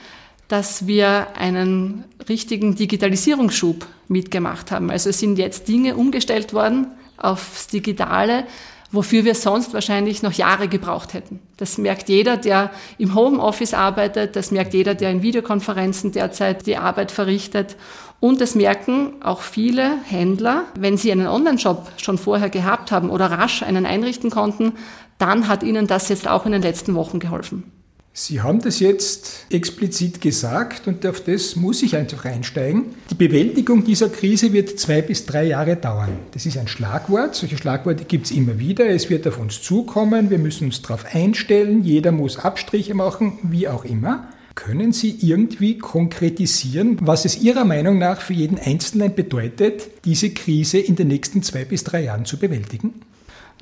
dass 0.48 0.86
wir 0.86 1.28
einen 1.36 2.04
richtigen 2.28 2.74
Digitalisierungsschub 2.74 3.86
mitgemacht 4.08 4.70
haben. 4.70 4.90
Also 4.90 5.10
es 5.10 5.18
sind 5.18 5.38
jetzt 5.38 5.68
Dinge 5.68 5.96
umgestellt 5.96 6.52
worden 6.52 6.88
aufs 7.16 7.68
Digitale, 7.68 8.44
wofür 8.92 9.24
wir 9.24 9.34
sonst 9.34 9.72
wahrscheinlich 9.72 10.22
noch 10.22 10.32
Jahre 10.32 10.68
gebraucht 10.68 11.14
hätten. 11.14 11.40
Das 11.56 11.78
merkt 11.78 12.08
jeder, 12.08 12.36
der 12.36 12.70
im 12.98 13.14
Homeoffice 13.14 13.72
arbeitet, 13.72 14.36
das 14.36 14.50
merkt 14.50 14.74
jeder, 14.74 14.94
der 14.94 15.10
in 15.10 15.22
Videokonferenzen 15.22 16.12
derzeit 16.12 16.66
die 16.66 16.76
Arbeit 16.76 17.10
verrichtet. 17.10 17.76
Und 18.20 18.40
das 18.40 18.54
merken 18.54 19.14
auch 19.22 19.40
viele 19.40 19.96
Händler, 20.04 20.64
wenn 20.78 20.98
sie 20.98 21.10
einen 21.10 21.26
Online-Shop 21.26 21.90
schon 21.96 22.18
vorher 22.18 22.50
gehabt 22.50 22.92
haben 22.92 23.10
oder 23.10 23.26
rasch 23.26 23.62
einen 23.62 23.86
einrichten 23.86 24.30
konnten, 24.30 24.74
dann 25.18 25.48
hat 25.48 25.62
ihnen 25.62 25.86
das 25.86 26.08
jetzt 26.08 26.28
auch 26.28 26.46
in 26.46 26.52
den 26.52 26.62
letzten 26.62 26.94
Wochen 26.94 27.18
geholfen. 27.18 27.64
Sie 28.14 28.42
haben 28.42 28.60
das 28.60 28.78
jetzt 28.78 29.46
explizit 29.48 30.20
gesagt 30.20 30.86
und 30.86 31.06
auf 31.06 31.22
das 31.22 31.56
muss 31.56 31.82
ich 31.82 31.96
einfach 31.96 32.26
einsteigen. 32.26 32.94
Die 33.10 33.14
Bewältigung 33.14 33.84
dieser 33.84 34.10
Krise 34.10 34.52
wird 34.52 34.78
zwei 34.78 35.00
bis 35.00 35.24
drei 35.24 35.44
Jahre 35.44 35.76
dauern. 35.76 36.18
Das 36.32 36.44
ist 36.44 36.58
ein 36.58 36.68
Schlagwort. 36.68 37.34
Solche 37.34 37.56
Schlagworte 37.56 38.04
gibt 38.04 38.26
es 38.26 38.30
immer 38.30 38.58
wieder. 38.58 38.86
Es 38.86 39.08
wird 39.08 39.26
auf 39.26 39.40
uns 39.40 39.62
zukommen. 39.62 40.28
Wir 40.28 40.38
müssen 40.38 40.66
uns 40.66 40.82
darauf 40.82 41.06
einstellen. 41.14 41.84
Jeder 41.84 42.12
muss 42.12 42.36
Abstriche 42.36 42.92
machen, 42.92 43.38
wie 43.44 43.66
auch 43.66 43.86
immer. 43.86 44.28
Können 44.54 44.92
Sie 44.92 45.16
irgendwie 45.22 45.78
konkretisieren, 45.78 46.98
was 47.00 47.24
es 47.24 47.40
Ihrer 47.40 47.64
Meinung 47.64 47.96
nach 47.96 48.20
für 48.20 48.34
jeden 48.34 48.58
Einzelnen 48.58 49.14
bedeutet, 49.14 49.88
diese 50.04 50.28
Krise 50.28 50.78
in 50.78 50.96
den 50.96 51.08
nächsten 51.08 51.42
zwei 51.42 51.64
bis 51.64 51.82
drei 51.84 52.02
Jahren 52.02 52.26
zu 52.26 52.36
bewältigen? 52.36 53.00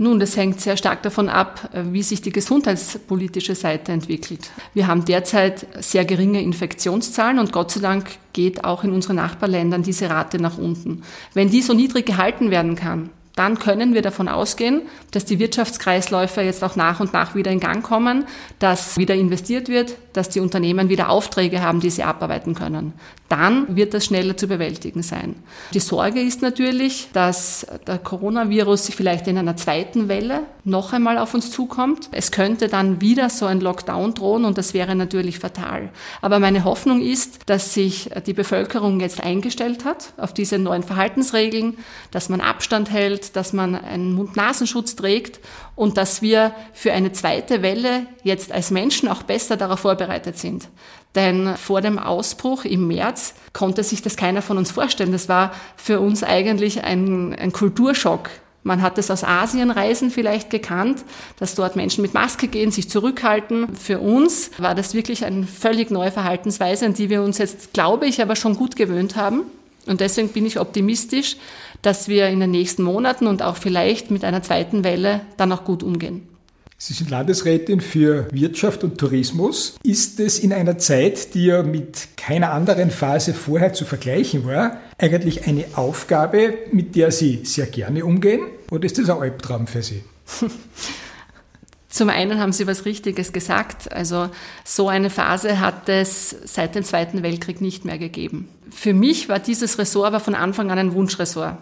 Nun, 0.03 0.19
das 0.19 0.35
hängt 0.35 0.63
sehr 0.63 0.79
stark 0.79 1.03
davon 1.03 1.29
ab, 1.29 1.69
wie 1.75 2.03
sich 2.03 2.23
die 2.23 2.33
gesundheitspolitische 2.33 3.55
Seite 3.55 3.93
entwickelt. 3.93 4.51
Wir 4.73 4.87
haben 4.87 5.05
derzeit 5.05 5.67
sehr 5.79 6.07
geringe 6.07 6.41
Infektionszahlen 6.41 7.39
und 7.39 7.53
Gott 7.53 7.73
sei 7.73 7.81
Dank 7.81 8.07
geht 8.33 8.65
auch 8.65 8.83
in 8.83 8.93
unseren 8.93 9.17
Nachbarländern 9.17 9.83
diese 9.83 10.09
Rate 10.09 10.39
nach 10.39 10.57
unten. 10.57 11.03
Wenn 11.35 11.51
die 11.51 11.61
so 11.61 11.75
niedrig 11.75 12.07
gehalten 12.07 12.51
werden 12.51 12.77
kann, 12.77 13.11
dann 13.37 13.59
können 13.59 13.95
wir 13.95 14.03
davon 14.03 14.29
ausgehen, 14.29 14.83
dass 15.13 15.25
die 15.25 15.39
Wirtschaftskreisläufe 15.39 16.43
jetzt 16.43 16.63
auch 16.65 16.77
nach 16.77 17.01
und 17.01 17.13
nach 17.13 17.35
wieder 17.35 17.51
in 17.51 17.61
Gang 17.61 17.83
kommen, 17.83 18.27
dass 18.59 18.97
wieder 18.97 19.15
investiert 19.15 19.69
wird, 19.69 19.95
dass 20.13 20.29
die 20.29 20.41
Unternehmen 20.41 20.89
wieder 20.89 21.09
Aufträge 21.09 21.63
haben, 21.63 21.81
die 21.81 21.91
sie 21.91 22.03
abarbeiten 22.03 22.55
können. 22.55 22.93
Dann 23.29 23.77
wird 23.77 23.95
das 23.95 24.07
schneller 24.07 24.37
zu 24.37 24.49
bewältigen 24.49 25.05
sein. 25.05 25.37
Die 25.73 25.79
Sorge 25.79 26.21
ist 26.21 26.43
natürlich, 26.43 27.09
dass 27.13 27.65
der 27.87 27.99
Coronavirus 27.99 28.91
vielleicht 28.91 29.29
in 29.29 29.39
einer 29.39 29.57
zweiten 29.57 30.09
Welle 30.09 30.41
noch 30.65 30.93
einmal 30.93 31.17
auf 31.17 31.33
uns 31.33 31.53
zukommt. 31.53 32.09
Es 32.11 32.33
könnte 32.33 32.67
dann 32.67 33.01
wieder 33.01 33.31
so 33.31 33.47
ein 33.47 33.61
Lockdown 33.61 34.15
drohen 34.15 34.45
und 34.45 34.59
das 34.59 34.75
wäre 34.75 34.97
natürlich 34.97 35.39
fatal. 35.39 35.91
Aber 36.21 36.41
meine 36.41 36.65
Hoffnung 36.65 37.01
ist, 37.01 37.49
dass 37.49 37.73
sich 37.73 38.11
die 38.27 38.33
Bevölkerung 38.33 38.99
jetzt 38.99 39.23
eingestellt 39.23 39.85
hat 39.85 40.13
auf 40.17 40.35
diese 40.35 40.59
neuen 40.59 40.83
Verhaltensregeln, 40.83 41.79
dass 42.11 42.29
man 42.31 42.41
Abstand 42.41 42.91
hält, 42.91 43.20
dass 43.37 43.53
man 43.53 43.75
einen 43.75 44.15
Mund-Nasenschutz 44.15 44.97
trägt 44.97 45.41
und 45.77 45.97
dass 45.97 46.23
wir 46.23 46.53
für 46.73 46.93
eine 46.93 47.13
zweite 47.13 47.63
Welle 47.63 48.07
jetzt 48.23 48.53
als 48.53 48.71
Menschen 48.71 49.09
auch 49.09 49.23
besser 49.23 49.57
darauf 49.57 49.81
vorbereitet 49.81 50.39
sind. 50.39 50.69
Denn 51.15 51.57
vor 51.57 51.81
dem 51.81 51.99
Ausbruch 51.99 52.65
im 52.65 52.87
März 52.87 53.35
konnte 53.53 53.83
sich 53.83 54.03
das 54.03 54.17
keiner 54.17 54.43
von 54.43 54.59
uns 54.59 54.71
vorstellen. 54.71 55.13
Das 55.13 55.29
war 55.29 55.53
für 55.77 56.01
uns 56.01 56.23
eigentlich 56.23 56.85
ein, 56.85 57.35
ein 57.35 57.53
Kulturschock. 57.53 58.31
Man 58.63 58.83
hat 58.83 58.99
es 58.99 59.11
aus 59.11 59.25
Asienreisen 59.25 60.11
vielleicht 60.11 60.51
gekannt, 60.51 61.03
dass 61.39 61.55
dort 61.55 61.77
Menschen 61.77 62.03
mit 62.03 62.13
Maske 62.13 62.47
gehen, 62.47 62.71
sich 62.71 62.91
zurückhalten. 62.91 63.75
Für 63.75 64.01
uns 64.01 64.51
war 64.59 64.75
das 64.75 64.93
wirklich 64.93 65.25
eine 65.25 65.47
völlig 65.47 65.91
neue 65.91 66.13
Verhaltensweise, 66.13 66.85
an 66.85 66.95
die 66.95 67.09
wir 67.09 67.23
uns 67.23 67.39
jetzt, 67.39 67.73
glaube 67.73 68.07
ich, 68.07 68.21
aber 68.21 68.37
schon 68.37 68.57
gut 68.57 68.77
gewöhnt 68.77 69.17
haben. 69.17 69.45
Und 69.87 70.01
deswegen 70.01 70.29
bin 70.29 70.45
ich 70.45 70.61
optimistisch, 70.61 71.37
dass 71.83 72.09
wir 72.09 72.29
in 72.29 72.41
den 72.41 72.51
nächsten 72.51 72.83
Monaten 72.83 73.27
und 73.27 73.43
auch 73.43 73.57
vielleicht 73.57 74.11
mit 74.11 74.25
einer 74.25 74.43
zweiten 74.43 74.85
Welle 74.85 75.23
dann 75.37 75.53
auch 75.53 75.65
gut 75.65 75.83
umgehen. 75.83 76.29
Sie 76.83 76.95
sind 76.95 77.11
Landesrätin 77.11 77.83
für 77.83 78.27
Wirtschaft 78.33 78.85
und 78.85 78.97
Tourismus. 78.97 79.77
Ist 79.83 80.19
es 80.19 80.39
in 80.39 80.51
einer 80.51 80.79
Zeit, 80.79 81.35
die 81.35 81.45
ja 81.45 81.63
mit 81.63 82.09
keiner 82.17 82.53
anderen 82.53 82.91
Phase 82.91 83.35
vorher 83.35 83.75
zu 83.75 83.85
vergleichen 83.85 84.47
war, 84.47 84.81
eigentlich 84.97 85.47
eine 85.47 85.67
Aufgabe, 85.75 86.55
mit 86.73 86.97
der 86.97 87.11
Sie 87.11 87.41
sehr 87.45 87.67
gerne 87.67 88.03
umgehen? 88.07 88.41
Oder 88.71 88.87
ist 88.87 88.99
das 88.99 89.11
ein 89.11 89.19
Albtraum 89.19 89.67
für 89.67 89.83
Sie? 89.83 90.03
Zum 91.91 92.09
einen 92.09 92.39
haben 92.39 92.53
Sie 92.53 92.67
was 92.67 92.87
Richtiges 92.87 93.35
gesagt. 93.35 93.93
Also 93.93 94.31
so 94.65 94.89
eine 94.89 95.11
Phase 95.11 95.61
hat 95.61 95.87
es 95.91 96.35
seit 96.45 96.77
dem 96.77 96.85
Zweiten 96.85 97.23
Weltkrieg 97.23 97.61
nicht 97.61 97.85
mehr 97.85 97.99
gegeben. 97.99 98.49
Für 98.71 98.95
mich 98.95 99.29
war 99.29 99.39
dieses 99.39 99.79
Ressort 99.79 100.07
aber 100.07 100.21
von 100.21 100.35
Anfang 100.35 100.71
an 100.71 100.79
ein 100.79 100.95
Wunschressort. 100.95 101.59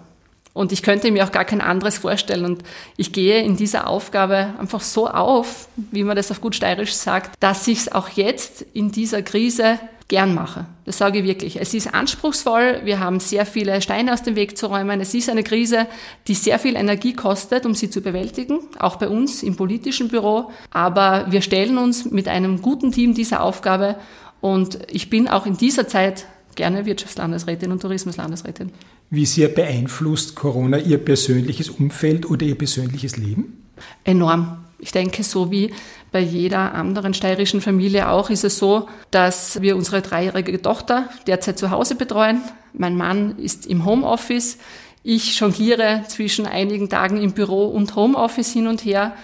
Und 0.55 0.73
ich 0.73 0.83
könnte 0.83 1.11
mir 1.11 1.25
auch 1.25 1.33
gar 1.33 1.45
kein 1.45 1.61
anderes 1.61 1.99
vorstellen. 1.99 2.45
Und 2.45 2.63
ich 2.97 3.13
gehe 3.13 3.43
in 3.43 3.57
dieser 3.57 3.87
Aufgabe 3.87 4.55
einfach 4.59 4.81
so 4.81 5.09
auf, 5.09 5.69
wie 5.77 6.03
man 6.03 6.17
das 6.17 6.31
auf 6.31 6.41
gut 6.41 6.55
steirisch 6.55 6.95
sagt, 6.95 7.35
dass 7.41 7.67
ich 7.69 7.79
es 7.79 7.93
auch 7.93 8.09
jetzt 8.09 8.65
in 8.73 8.91
dieser 8.91 9.23
Krise 9.23 9.79
gern 10.09 10.35
mache. 10.35 10.65
Das 10.87 10.97
sage 10.97 11.19
ich 11.19 11.25
wirklich. 11.25 11.61
Es 11.61 11.75
ist 11.75 11.95
anspruchsvoll. 11.95 12.81
Wir 12.85 12.99
haben 12.99 13.21
sehr 13.21 13.45
viele 13.45 13.81
Steine 13.83 14.15
aus 14.15 14.23
dem 14.23 14.37
Weg 14.37 14.57
zu 14.57 14.67
räumen. 14.67 15.01
Es 15.01 15.13
ist 15.13 15.29
eine 15.29 15.43
Krise, 15.43 15.87
die 16.27 16.35
sehr 16.35 16.59
viel 16.59 16.77
Energie 16.77 17.13
kostet, 17.13 17.67
um 17.67 17.75
sie 17.75 17.91
zu 17.91 18.01
bewältigen. 18.01 18.61
Auch 18.79 18.97
bei 18.97 19.09
uns 19.09 19.43
im 19.43 19.57
politischen 19.57 20.09
Büro. 20.09 20.51
Aber 20.71 21.27
wir 21.29 21.43
stellen 21.43 21.77
uns 21.77 22.07
mit 22.07 22.27
einem 22.27 22.63
guten 22.63 22.91
Team 22.91 23.13
dieser 23.13 23.43
Aufgabe. 23.43 23.97
Und 24.41 24.79
ich 24.91 25.11
bin 25.11 25.29
auch 25.29 25.45
in 25.45 25.59
dieser 25.59 25.87
Zeit 25.87 26.25
gerne 26.55 26.87
Wirtschaftslandesrätin 26.87 27.71
und 27.71 27.83
Tourismuslandesrätin. 27.83 28.73
Wie 29.11 29.25
sehr 29.25 29.49
beeinflusst 29.49 30.35
Corona 30.35 30.79
Ihr 30.79 30.99
persönliches 30.99 31.71
Umfeld 31.71 32.29
oder 32.29 32.45
Ihr 32.45 32.59
persönliches 32.59 33.17
Leben? 33.17 33.65
Enorm. 34.05 34.65
Ich 34.79 34.93
denke, 34.93 35.25
so 35.25 35.51
wie 35.51 35.73
bei 36.13 36.21
jeder 36.21 36.75
anderen 36.75 37.15
steirischen 37.15 37.61
Familie 37.61 38.11
auch, 38.11 38.29
ist 38.31 38.45
es 38.45 38.59
so, 38.59 38.89
dass 39.11 39.61
wir 39.63 39.77
unsere 39.77 40.03
dreijährige 40.03 40.61
Tochter 40.61 41.09
derzeit 41.27 41.59
zu 41.59 41.71
Hause 41.71 41.95
betreuen. 41.95 42.43
Mein 42.75 42.97
Mann 42.97 43.39
ist 43.39 43.67
im 43.67 43.85
Homeoffice. 43.87 44.59
Ich 45.03 45.41
jongliere 45.41 46.05
zwischen 46.09 46.47
einigen 46.47 46.91
Tagen 46.91 47.21
im 47.23 47.33
Büro 47.33 47.67
und 47.67 47.97
Homeoffice 47.97 48.53
hin 48.53 48.67
und 48.67 48.85
her. 48.85 49.15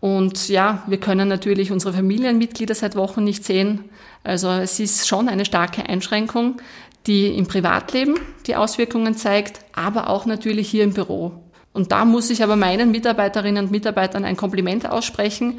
Und 0.00 0.48
ja, 0.48 0.84
wir 0.86 0.98
können 0.98 1.28
natürlich 1.28 1.72
unsere 1.72 1.92
Familienmitglieder 1.92 2.74
seit 2.74 2.94
Wochen 2.94 3.24
nicht 3.24 3.44
sehen. 3.44 3.84
Also 4.22 4.50
es 4.50 4.78
ist 4.78 5.08
schon 5.08 5.28
eine 5.28 5.44
starke 5.44 5.88
Einschränkung 5.88 6.60
die 7.06 7.36
im 7.36 7.46
Privatleben 7.46 8.14
die 8.46 8.56
Auswirkungen 8.56 9.14
zeigt, 9.14 9.60
aber 9.74 10.08
auch 10.08 10.26
natürlich 10.26 10.68
hier 10.68 10.84
im 10.84 10.94
Büro. 10.94 11.32
Und 11.72 11.92
da 11.92 12.04
muss 12.04 12.30
ich 12.30 12.42
aber 12.42 12.56
meinen 12.56 12.90
Mitarbeiterinnen 12.90 13.64
und 13.64 13.70
Mitarbeitern 13.70 14.24
ein 14.24 14.36
Kompliment 14.36 14.88
aussprechen. 14.88 15.58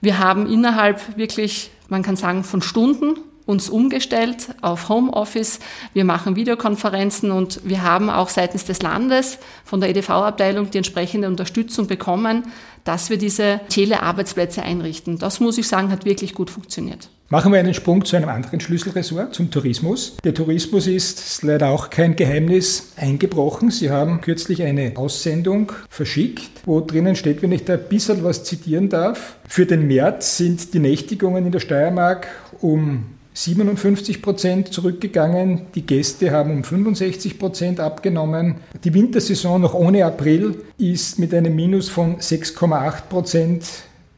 Wir 0.00 0.18
haben 0.18 0.46
innerhalb 0.46 1.16
wirklich, 1.16 1.70
man 1.88 2.02
kann 2.02 2.16
sagen, 2.16 2.44
von 2.44 2.62
Stunden 2.62 3.16
uns 3.44 3.70
umgestellt 3.70 4.54
auf 4.60 4.90
Homeoffice. 4.90 5.58
Wir 5.94 6.04
machen 6.04 6.36
Videokonferenzen 6.36 7.30
und 7.30 7.60
wir 7.64 7.82
haben 7.82 8.10
auch 8.10 8.28
seitens 8.28 8.66
des 8.66 8.82
Landes 8.82 9.38
von 9.64 9.80
der 9.80 9.88
EDV-Abteilung 9.88 10.70
die 10.70 10.78
entsprechende 10.78 11.28
Unterstützung 11.28 11.86
bekommen, 11.86 12.52
dass 12.84 13.08
wir 13.08 13.16
diese 13.16 13.60
Telearbeitsplätze 13.70 14.62
einrichten. 14.62 15.18
Das 15.18 15.40
muss 15.40 15.56
ich 15.56 15.66
sagen, 15.66 15.90
hat 15.90 16.04
wirklich 16.04 16.34
gut 16.34 16.50
funktioniert. 16.50 17.08
Machen 17.30 17.52
wir 17.52 17.58
einen 17.58 17.74
Sprung 17.74 18.06
zu 18.06 18.16
einem 18.16 18.30
anderen 18.30 18.58
Schlüsselressort, 18.58 19.34
zum 19.34 19.50
Tourismus. 19.50 20.16
Der 20.24 20.32
Tourismus 20.32 20.86
ist, 20.86 21.42
leider 21.42 21.68
auch 21.68 21.90
kein 21.90 22.16
Geheimnis, 22.16 22.92
eingebrochen. 22.96 23.70
Sie 23.70 23.90
haben 23.90 24.22
kürzlich 24.22 24.62
eine 24.62 24.92
Aussendung 24.96 25.72
verschickt, 25.90 26.48
wo 26.64 26.80
drinnen 26.80 27.16
steht, 27.16 27.42
wenn 27.42 27.52
ich 27.52 27.66
da 27.66 27.74
ein 27.74 27.86
bisschen 27.90 28.24
was 28.24 28.44
zitieren 28.44 28.88
darf, 28.88 29.36
für 29.46 29.66
den 29.66 29.86
März 29.86 30.38
sind 30.38 30.72
die 30.72 30.78
Nächtigungen 30.78 31.44
in 31.44 31.52
der 31.52 31.60
Steiermark 31.60 32.28
um 32.62 33.04
57 33.34 34.22
Prozent 34.22 34.72
zurückgegangen. 34.72 35.66
Die 35.74 35.84
Gäste 35.84 36.30
haben 36.30 36.50
um 36.50 36.64
65 36.64 37.38
Prozent 37.38 37.78
abgenommen. 37.78 38.54
Die 38.84 38.94
Wintersaison 38.94 39.60
noch 39.60 39.74
ohne 39.74 40.06
April 40.06 40.64
ist 40.78 41.18
mit 41.18 41.34
einem 41.34 41.54
Minus 41.54 41.90
von 41.90 42.16
6,8 42.16 43.02
Prozent 43.10 43.64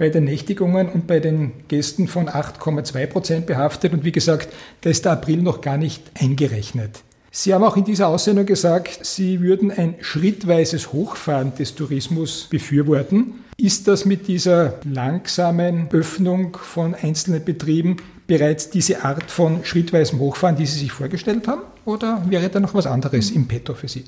bei 0.00 0.08
den 0.08 0.24
Nächtigungen 0.24 0.88
und 0.88 1.06
bei 1.06 1.20
den 1.20 1.52
Gästen 1.68 2.08
von 2.08 2.30
8,2 2.30 3.06
Prozent 3.06 3.46
behaftet. 3.46 3.92
Und 3.92 4.02
wie 4.02 4.12
gesagt, 4.12 4.48
da 4.80 4.88
ist 4.88 5.04
der 5.04 5.12
April 5.12 5.42
noch 5.42 5.60
gar 5.60 5.76
nicht 5.76 6.02
eingerechnet. 6.18 7.02
Sie 7.30 7.52
haben 7.52 7.62
auch 7.62 7.76
in 7.76 7.84
dieser 7.84 8.08
Aussendung 8.08 8.46
gesagt, 8.46 9.04
Sie 9.04 9.42
würden 9.42 9.70
ein 9.70 9.96
schrittweises 10.00 10.94
Hochfahren 10.94 11.54
des 11.54 11.74
Tourismus 11.74 12.46
befürworten. 12.48 13.44
Ist 13.58 13.88
das 13.88 14.06
mit 14.06 14.26
dieser 14.26 14.80
langsamen 14.90 15.88
Öffnung 15.92 16.56
von 16.56 16.94
einzelnen 16.94 17.44
Betrieben 17.44 17.98
bereits 18.26 18.70
diese 18.70 19.04
Art 19.04 19.30
von 19.30 19.66
schrittweisem 19.66 20.18
Hochfahren, 20.18 20.56
die 20.56 20.64
Sie 20.64 20.78
sich 20.78 20.92
vorgestellt 20.92 21.46
haben? 21.46 21.60
Oder 21.84 22.24
wäre 22.26 22.48
da 22.48 22.58
noch 22.58 22.72
was 22.72 22.86
anderes 22.86 23.30
im 23.30 23.46
Petto 23.48 23.74
für 23.74 23.88
Sie? 23.88 24.04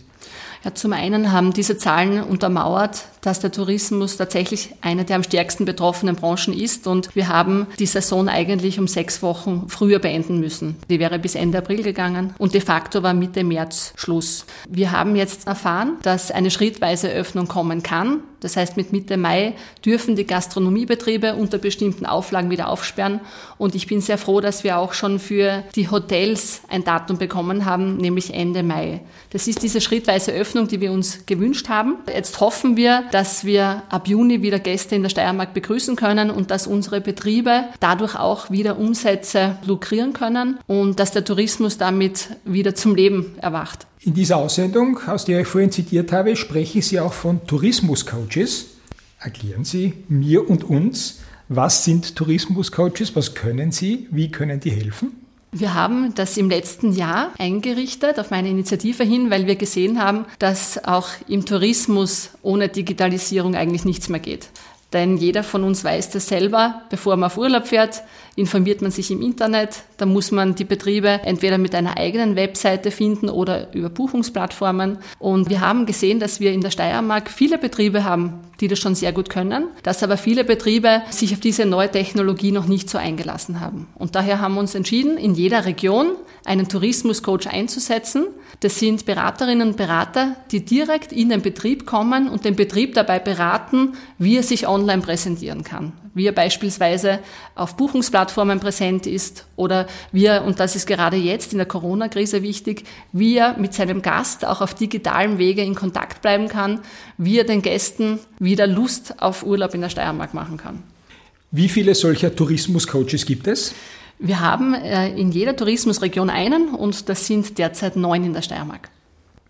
Ja, 0.64 0.74
zum 0.74 0.94
einen 0.94 1.32
haben 1.32 1.52
diese 1.52 1.76
Zahlen 1.76 2.22
untermauert, 2.22 3.04
dass 3.22 3.40
der 3.40 3.52
Tourismus 3.52 4.16
tatsächlich 4.16 4.74
eine 4.82 5.04
der 5.04 5.16
am 5.16 5.22
stärksten 5.22 5.64
betroffenen 5.64 6.16
Branchen 6.16 6.52
ist 6.52 6.86
und 6.86 7.14
wir 7.14 7.28
haben 7.28 7.66
die 7.78 7.86
Saison 7.86 8.28
eigentlich 8.28 8.78
um 8.78 8.88
sechs 8.88 9.22
Wochen 9.22 9.64
früher 9.68 9.98
beenden 9.98 10.40
müssen. 10.40 10.76
Die 10.90 10.98
wäre 10.98 11.18
bis 11.18 11.34
Ende 11.34 11.58
April 11.58 11.82
gegangen 11.82 12.34
und 12.38 12.52
de 12.52 12.60
facto 12.60 13.02
war 13.02 13.14
Mitte 13.14 13.44
März 13.44 13.94
Schluss. 13.96 14.44
Wir 14.68 14.92
haben 14.92 15.16
jetzt 15.16 15.46
erfahren, 15.46 15.96
dass 16.02 16.30
eine 16.30 16.50
schrittweise 16.50 17.08
Öffnung 17.10 17.48
kommen 17.48 17.82
kann. 17.82 18.22
Das 18.42 18.56
heißt, 18.56 18.76
mit 18.76 18.92
Mitte 18.92 19.16
Mai 19.16 19.54
dürfen 19.84 20.16
die 20.16 20.26
Gastronomiebetriebe 20.26 21.36
unter 21.36 21.58
bestimmten 21.58 22.06
Auflagen 22.06 22.50
wieder 22.50 22.68
aufsperren. 22.68 23.20
Und 23.56 23.76
ich 23.76 23.86
bin 23.86 24.00
sehr 24.00 24.18
froh, 24.18 24.40
dass 24.40 24.64
wir 24.64 24.78
auch 24.78 24.94
schon 24.94 25.20
für 25.20 25.62
die 25.76 25.88
Hotels 25.88 26.62
ein 26.68 26.82
Datum 26.82 27.18
bekommen 27.18 27.64
haben, 27.64 27.98
nämlich 27.98 28.34
Ende 28.34 28.64
Mai. 28.64 29.00
Das 29.30 29.46
ist 29.46 29.62
diese 29.62 29.80
schrittweise 29.80 30.32
Öffnung, 30.32 30.66
die 30.66 30.80
wir 30.80 30.90
uns 30.90 31.24
gewünscht 31.24 31.68
haben. 31.68 31.98
Jetzt 32.12 32.40
hoffen 32.40 32.76
wir, 32.76 33.04
dass 33.12 33.44
wir 33.44 33.82
ab 33.88 34.08
Juni 34.08 34.42
wieder 34.42 34.58
Gäste 34.58 34.96
in 34.96 35.02
der 35.02 35.10
Steiermark 35.10 35.54
begrüßen 35.54 35.96
können 35.96 36.30
und 36.30 36.50
dass 36.50 36.66
unsere 36.66 37.00
Betriebe 37.00 37.64
dadurch 37.78 38.16
auch 38.16 38.50
wieder 38.50 38.78
Umsätze 38.78 39.56
lukrieren 39.64 40.12
können 40.12 40.58
und 40.66 40.98
dass 40.98 41.12
der 41.12 41.24
Tourismus 41.24 41.78
damit 41.78 42.30
wieder 42.44 42.74
zum 42.74 42.94
Leben 42.94 43.34
erwacht. 43.40 43.86
In 44.00 44.14
dieser 44.14 44.38
Aussendung, 44.38 44.98
aus 45.06 45.24
der 45.24 45.42
ich 45.42 45.46
vorhin 45.46 45.70
zitiert 45.70 46.10
habe, 46.10 46.34
sprechen 46.34 46.82
Sie 46.82 46.98
auch 46.98 47.12
von 47.12 47.46
Tourismuscoaches. 47.46 48.66
Erklären 49.20 49.64
Sie 49.64 49.92
mir 50.08 50.48
und 50.48 50.64
uns, 50.64 51.20
was 51.48 51.84
sind 51.84 52.16
Tourismuscoaches, 52.16 53.14
was 53.14 53.34
können 53.34 53.72
sie, 53.72 54.08
wie 54.10 54.30
können 54.30 54.58
die 54.58 54.70
helfen? 54.70 55.21
Wir 55.54 55.74
haben 55.74 56.14
das 56.14 56.38
im 56.38 56.48
letzten 56.48 56.92
Jahr 56.92 57.30
eingerichtet 57.38 58.18
auf 58.18 58.30
meine 58.30 58.48
Initiative 58.48 59.04
hin, 59.04 59.28
weil 59.28 59.46
wir 59.46 59.56
gesehen 59.56 60.02
haben, 60.02 60.24
dass 60.38 60.82
auch 60.82 61.08
im 61.28 61.44
Tourismus 61.44 62.30
ohne 62.40 62.70
Digitalisierung 62.70 63.54
eigentlich 63.54 63.84
nichts 63.84 64.08
mehr 64.08 64.18
geht. 64.18 64.48
Denn 64.94 65.18
jeder 65.18 65.42
von 65.42 65.62
uns 65.62 65.84
weiß 65.84 66.08
das 66.08 66.28
selber, 66.28 66.80
bevor 66.88 67.16
man 67.16 67.26
auf 67.26 67.36
Urlaub 67.36 67.66
fährt, 67.66 68.02
informiert 68.36 68.82
man 68.82 68.90
sich 68.90 69.10
im 69.10 69.20
Internet. 69.20 69.82
Da 69.96 70.06
muss 70.06 70.30
man 70.30 70.54
die 70.54 70.64
Betriebe 70.64 71.20
entweder 71.24 71.58
mit 71.58 71.74
einer 71.74 71.96
eigenen 71.96 72.36
Webseite 72.36 72.90
finden 72.90 73.28
oder 73.28 73.72
über 73.74 73.90
Buchungsplattformen. 73.90 74.98
Und 75.18 75.50
wir 75.50 75.60
haben 75.60 75.86
gesehen, 75.86 76.20
dass 76.20 76.40
wir 76.40 76.52
in 76.52 76.60
der 76.60 76.70
Steiermark 76.70 77.30
viele 77.30 77.58
Betriebe 77.58 78.04
haben, 78.04 78.40
die 78.60 78.68
das 78.68 78.78
schon 78.78 78.94
sehr 78.94 79.12
gut 79.12 79.28
können, 79.28 79.66
dass 79.82 80.02
aber 80.02 80.16
viele 80.16 80.44
Betriebe 80.44 81.02
sich 81.10 81.34
auf 81.34 81.40
diese 81.40 81.66
neue 81.66 81.90
Technologie 81.90 82.52
noch 82.52 82.66
nicht 82.66 82.88
so 82.88 82.98
eingelassen 82.98 83.60
haben. 83.60 83.88
Und 83.96 84.14
daher 84.14 84.40
haben 84.40 84.54
wir 84.54 84.60
uns 84.60 84.74
entschieden, 84.74 85.18
in 85.18 85.34
jeder 85.34 85.66
Region 85.66 86.12
einen 86.44 86.68
Tourismuscoach 86.68 87.46
einzusetzen. 87.48 88.26
Das 88.60 88.78
sind 88.78 89.06
Beraterinnen 89.06 89.68
und 89.68 89.76
Berater, 89.76 90.36
die 90.50 90.64
direkt 90.64 91.12
in 91.12 91.28
den 91.28 91.42
Betrieb 91.42 91.86
kommen 91.86 92.28
und 92.28 92.44
den 92.44 92.56
Betrieb 92.56 92.94
dabei 92.94 93.18
beraten, 93.18 93.94
wie 94.18 94.36
er 94.36 94.42
sich 94.42 94.68
online 94.68 95.02
präsentieren 95.02 95.64
kann 95.64 95.92
wie 96.14 96.26
er 96.26 96.32
beispielsweise 96.32 97.20
auf 97.54 97.76
Buchungsplattformen 97.76 98.60
präsent 98.60 99.06
ist 99.06 99.46
oder 99.56 99.86
wie 100.12 100.26
er, 100.26 100.44
und 100.44 100.60
das 100.60 100.76
ist 100.76 100.86
gerade 100.86 101.16
jetzt 101.16 101.52
in 101.52 101.58
der 101.58 101.66
Corona-Krise 101.66 102.42
wichtig, 102.42 102.84
wie 103.12 103.36
er 103.36 103.56
mit 103.58 103.74
seinem 103.74 104.02
Gast 104.02 104.44
auch 104.44 104.60
auf 104.60 104.74
digitalem 104.74 105.38
Wege 105.38 105.62
in 105.62 105.74
Kontakt 105.74 106.22
bleiben 106.22 106.48
kann, 106.48 106.80
wie 107.18 107.38
er 107.38 107.44
den 107.44 107.62
Gästen 107.62 108.18
wieder 108.38 108.66
Lust 108.66 109.22
auf 109.22 109.44
Urlaub 109.44 109.74
in 109.74 109.80
der 109.80 109.88
Steiermark 109.88 110.34
machen 110.34 110.56
kann. 110.56 110.82
Wie 111.50 111.68
viele 111.68 111.94
solcher 111.94 112.34
Tourismuscoaches 112.34 113.26
gibt 113.26 113.46
es? 113.46 113.74
Wir 114.24 114.38
haben 114.38 114.72
äh, 114.74 115.08
in 115.16 115.32
jeder 115.32 115.56
Tourismusregion 115.56 116.30
einen 116.30 116.68
und 116.76 117.08
das 117.08 117.26
sind 117.26 117.58
derzeit 117.58 117.96
neun 117.96 118.22
in 118.22 118.32
der 118.32 118.42
Steiermark. 118.42 118.88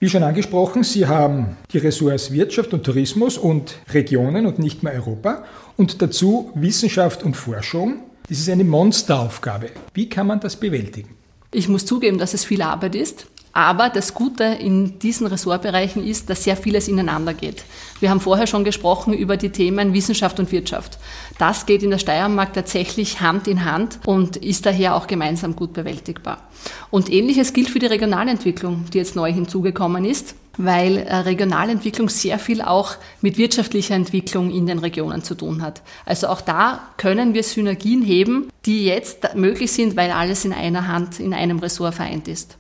Wie 0.01 0.09
schon 0.09 0.23
angesprochen, 0.23 0.83
Sie 0.83 1.07
haben 1.07 1.59
die 1.73 1.79
Ressorts 1.79 2.33
Wirtschaft 2.33 2.73
und 2.73 2.83
Tourismus 2.83 3.37
und 3.37 3.77
Regionen 3.93 4.47
und 4.47 4.59
nicht 4.59 4.83
mehr 4.83 4.95
Europa 4.95 5.45
und 5.77 6.01
dazu 6.01 6.51
Wissenschaft 6.55 7.23
und 7.23 7.37
Forschung. 7.37 8.01
Das 8.31 8.39
ist 8.39 8.49
eine 8.49 8.65
Monsteraufgabe. 8.65 9.69
Wie 9.93 10.09
kann 10.09 10.27
man 10.27 10.41
das 10.41 10.57
bewältigen? 10.57 11.11
Ich 11.53 11.69
muss 11.69 11.85
zugeben, 11.85 12.17
dass 12.17 12.33
es 12.33 12.47
viel 12.47 12.63
Arbeit 12.63 12.95
ist. 12.95 13.27
Aber 13.53 13.91
das 13.91 14.15
Gute 14.15 14.45
in 14.45 14.99
diesen 14.99 15.27
Ressortbereichen 15.27 16.07
ist, 16.07 16.31
dass 16.31 16.45
sehr 16.45 16.57
vieles 16.57 16.89
ineinander 16.89 17.35
geht. 17.35 17.65
Wir 18.01 18.09
haben 18.09 18.21
vorher 18.21 18.47
schon 18.47 18.65
gesprochen 18.65 19.13
über 19.13 19.37
die 19.37 19.51
Themen 19.51 19.93
Wissenschaft 19.93 20.41
und 20.41 20.51
Wirtschaft. 20.53 20.99
Das 21.39 21.67
geht 21.67 21.83
in 21.83 21.91
der 21.91 21.99
Steiermark 21.99 22.55
tatsächlich 22.55 23.21
Hand 23.21 23.47
in 23.47 23.65
Hand 23.65 23.99
und 24.07 24.37
ist 24.37 24.65
daher 24.65 24.97
auch 24.97 25.07
gemeinsam 25.07 25.55
gut 25.55 25.75
bewältigbar. 25.75 26.39
Und 26.91 27.13
ähnliches 27.13 27.53
gilt 27.53 27.69
für 27.69 27.79
die 27.79 27.87
Regionalentwicklung, 27.87 28.87
die 28.93 28.99
jetzt 28.99 29.17
neu 29.17 29.31
hinzugekommen 29.31 30.07
ist, 30.07 30.35
weil 30.57 30.99
äh, 30.99 31.17
Regionalentwicklung 31.17 32.09
sehr 32.09 32.39
viel 32.39 32.63
auch 32.63 32.97
mit 33.21 33.39
wirtschaftlicher 33.39 33.95
Entwicklung 33.95 34.51
in 34.51 34.67
den 34.67 34.79
Regionen 34.79 35.23
zu 35.23 35.35
tun 35.35 35.63
hat. 35.63 35.83
Also 36.07 36.29
auch 36.29 36.41
da 36.41 36.89
können 36.97 37.35
wir 37.35 37.43
Synergien 37.43 38.03
heben, 38.03 38.49
die 38.65 38.85
jetzt 38.85 39.35
möglich 39.35 39.73
sind, 39.73 39.97
weil 39.97 40.11
alles 40.11 40.45
in 40.45 40.53
einer 40.53 40.89
Hand, 40.89 41.21
in 41.21 41.35
einem 41.35 41.59
Ressort 41.59 41.95
vereint 41.95 42.29
ist. 42.29 42.59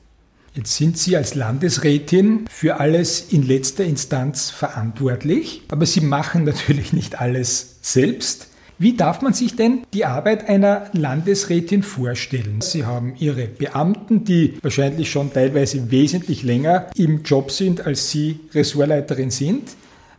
Jetzt 0.54 0.76
sind 0.76 0.98
Sie 0.98 1.16
als 1.16 1.34
Landesrätin 1.34 2.44
für 2.50 2.78
alles 2.78 3.32
in 3.32 3.42
letzter 3.42 3.84
Instanz 3.84 4.50
verantwortlich, 4.50 5.62
aber 5.70 5.86
Sie 5.86 6.02
machen 6.02 6.44
natürlich 6.44 6.92
nicht 6.92 7.18
alles 7.18 7.76
selbst. 7.80 8.48
Wie 8.78 8.94
darf 8.94 9.22
man 9.22 9.32
sich 9.32 9.56
denn 9.56 9.86
die 9.94 10.04
Arbeit 10.04 10.50
einer 10.50 10.90
Landesrätin 10.92 11.82
vorstellen? 11.82 12.60
Sie 12.60 12.84
haben 12.84 13.14
Ihre 13.18 13.46
Beamten, 13.46 14.24
die 14.24 14.58
wahrscheinlich 14.60 15.10
schon 15.10 15.32
teilweise 15.32 15.90
wesentlich 15.90 16.42
länger 16.42 16.90
im 16.96 17.22
Job 17.22 17.50
sind, 17.50 17.86
als 17.86 18.10
Sie 18.10 18.40
Ressortleiterin 18.52 19.30
sind. 19.30 19.70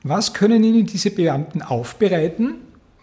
Was 0.02 0.34
können 0.34 0.64
Ihnen 0.64 0.88
diese 0.88 1.12
Beamten 1.12 1.62
aufbereiten? 1.62 2.56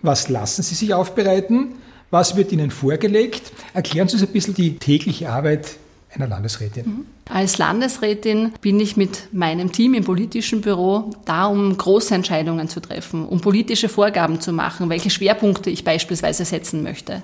Was 0.03 0.29
lassen 0.31 0.65
Sie 0.65 0.75
sich 0.75 0.95
aufbereiten? 0.95 1.75
Was 2.11 2.35
wird 2.35 2.51
Ihnen 2.51 2.73
vorgelegt? 2.73 3.53
Erklären 3.73 4.09
Sie 4.09 4.15
uns 4.15 4.27
ein 4.27 4.33
bisschen 4.33 4.55
die 4.55 4.79
tägliche 4.79 5.31
Arbeit 5.31 5.77
einer 6.15 6.27
Landesrätin? 6.27 6.87
Mhm. 6.87 7.07
Als 7.33 7.59
Landesrätin 7.59 8.53
bin 8.61 8.81
ich 8.81 8.97
mit 8.97 9.33
meinem 9.33 9.73
Team 9.73 9.95
im 9.95 10.05
politischen 10.05 10.61
Büro 10.61 11.11
da, 11.25 11.47
um 11.47 11.77
große 11.77 12.15
Entscheidungen 12.15 12.69
zu 12.69 12.81
treffen, 12.81 13.25
um 13.25 13.41
politische 13.41 13.89
Vorgaben 13.89 14.41
zu 14.41 14.53
machen, 14.53 14.89
welche 14.89 15.11
Schwerpunkte 15.11 15.71
ich 15.71 15.85
beispielsweise 15.85 16.45
setzen 16.45 16.83
möchte. 16.83 17.23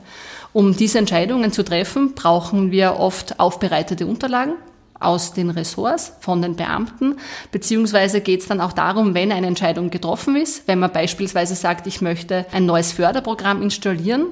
Um 0.52 0.76
diese 0.76 0.98
Entscheidungen 0.98 1.52
zu 1.52 1.64
treffen, 1.64 2.14
brauchen 2.14 2.70
wir 2.70 2.98
oft 2.98 3.40
aufbereitete 3.40 4.06
Unterlagen, 4.06 4.54
aus 5.00 5.32
den 5.32 5.50
Ressorts 5.50 6.12
von 6.20 6.42
den 6.42 6.56
Beamten, 6.56 7.16
beziehungsweise 7.52 8.20
geht 8.20 8.40
es 8.40 8.48
dann 8.48 8.60
auch 8.60 8.72
darum, 8.72 9.14
wenn 9.14 9.32
eine 9.32 9.46
Entscheidung 9.46 9.90
getroffen 9.90 10.36
ist, 10.36 10.66
wenn 10.66 10.78
man 10.78 10.92
beispielsweise 10.92 11.54
sagt, 11.54 11.86
ich 11.86 12.00
möchte 12.00 12.46
ein 12.52 12.66
neues 12.66 12.92
Förderprogramm 12.92 13.62
installieren, 13.62 14.26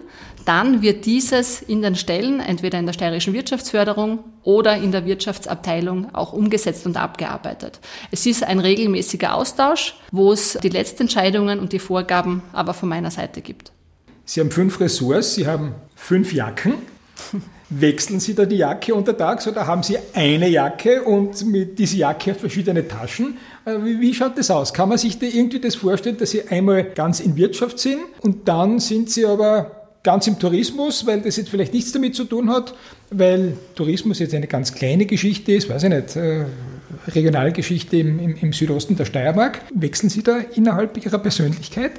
dann 0.45 0.83
wird 0.83 1.07
dieses 1.07 1.63
in 1.63 1.83
den 1.83 1.97
Stellen, 1.97 2.41
entweder 2.41 2.79
in 2.79 2.87
der 2.87 2.93
steirischen 2.93 3.33
Wirtschaftsförderung 3.33 4.19
oder 4.43 4.77
in 4.77 4.93
der 4.93 5.07
Wirtschaftsabteilung 5.07 6.15
auch 6.15 6.33
umgesetzt 6.33 6.87
und 6.87 6.97
abgearbeitet. 6.97 7.81
Es 8.11 8.27
ist 8.27 8.45
ein 8.45 8.59
regelmäßiger 8.59 9.35
Austausch, 9.35 9.97
wo 10.13 10.33
es 10.33 10.59
die 10.63 10.69
letzten 10.69 11.05
Entscheidungen 11.05 11.59
und 11.61 11.73
die 11.73 11.79
Vorgaben 11.79 12.43
aber 12.53 12.75
von 12.75 12.89
meiner 12.89 13.11
Seite 13.11 13.41
gibt. 13.41 13.73
Sie 14.27 14.41
haben 14.41 14.51
fünf 14.51 14.81
Ressorts, 14.81 15.35
Sie 15.35 15.47
haben 15.47 15.75
fünf 15.97 16.33
Jacken. 16.33 16.75
Wechseln 17.71 18.21
Sie 18.21 18.35
da 18.35 18.45
die 18.45 18.57
Jacke 18.57 18.95
untertags 18.95 19.49
oder 19.49 19.67
haben 19.67 19.83
Sie 19.83 19.97
eine 20.13 20.49
Jacke 20.49 21.03
und 21.03 21.47
mit 21.47 21.79
dieser 21.79 21.97
Jacke 21.97 22.33
hat 22.33 22.41
verschiedene 22.41 22.87
Taschen? 22.87 23.39
Äh, 23.65 23.77
wie 23.83 24.13
schaut 24.13 24.37
das 24.37 24.51
aus? 24.51 24.75
Kann 24.75 24.89
man 24.89 24.99
sich 24.99 25.19
da 25.19 25.27
irgendwie 25.27 25.61
das 25.61 25.75
vorstellen, 25.75 26.17
dass 26.19 26.31
Sie 26.31 26.47
einmal 26.49 26.85
ganz 26.85 27.21
in 27.21 27.37
Wirtschaft 27.37 27.79
sind 27.79 28.01
und 28.21 28.49
dann 28.49 28.81
sind 28.81 29.11
Sie 29.11 29.25
aber 29.25 29.89
ganz 30.03 30.27
im 30.27 30.39
Tourismus, 30.39 31.07
weil 31.07 31.23
das 31.23 31.37
jetzt 31.37 31.49
vielleicht 31.49 31.73
nichts 31.73 31.91
damit 31.93 32.15
zu 32.15 32.25
tun 32.25 32.51
hat, 32.51 32.75
weil 33.11 33.57
Tourismus 33.75 34.19
jetzt 34.19 34.35
eine 34.35 34.47
ganz 34.47 34.75
kleine 34.75 35.07
Geschichte 35.07 35.53
ist, 35.53 35.69
weiß 35.69 35.85
ich 35.85 35.89
nicht, 35.89 36.17
äh, 36.17 36.45
Regionalgeschichte 37.09 37.97
im, 37.97 38.19
im, 38.19 38.37
im 38.37 38.53
Südosten 38.53 38.97
der 38.97 39.07
Steiermark. 39.07 39.63
Wechseln 39.75 40.11
Sie 40.11 40.23
da 40.23 40.39
innerhalb 40.39 41.03
Ihrer 41.05 41.19
Persönlichkeit? 41.19 41.93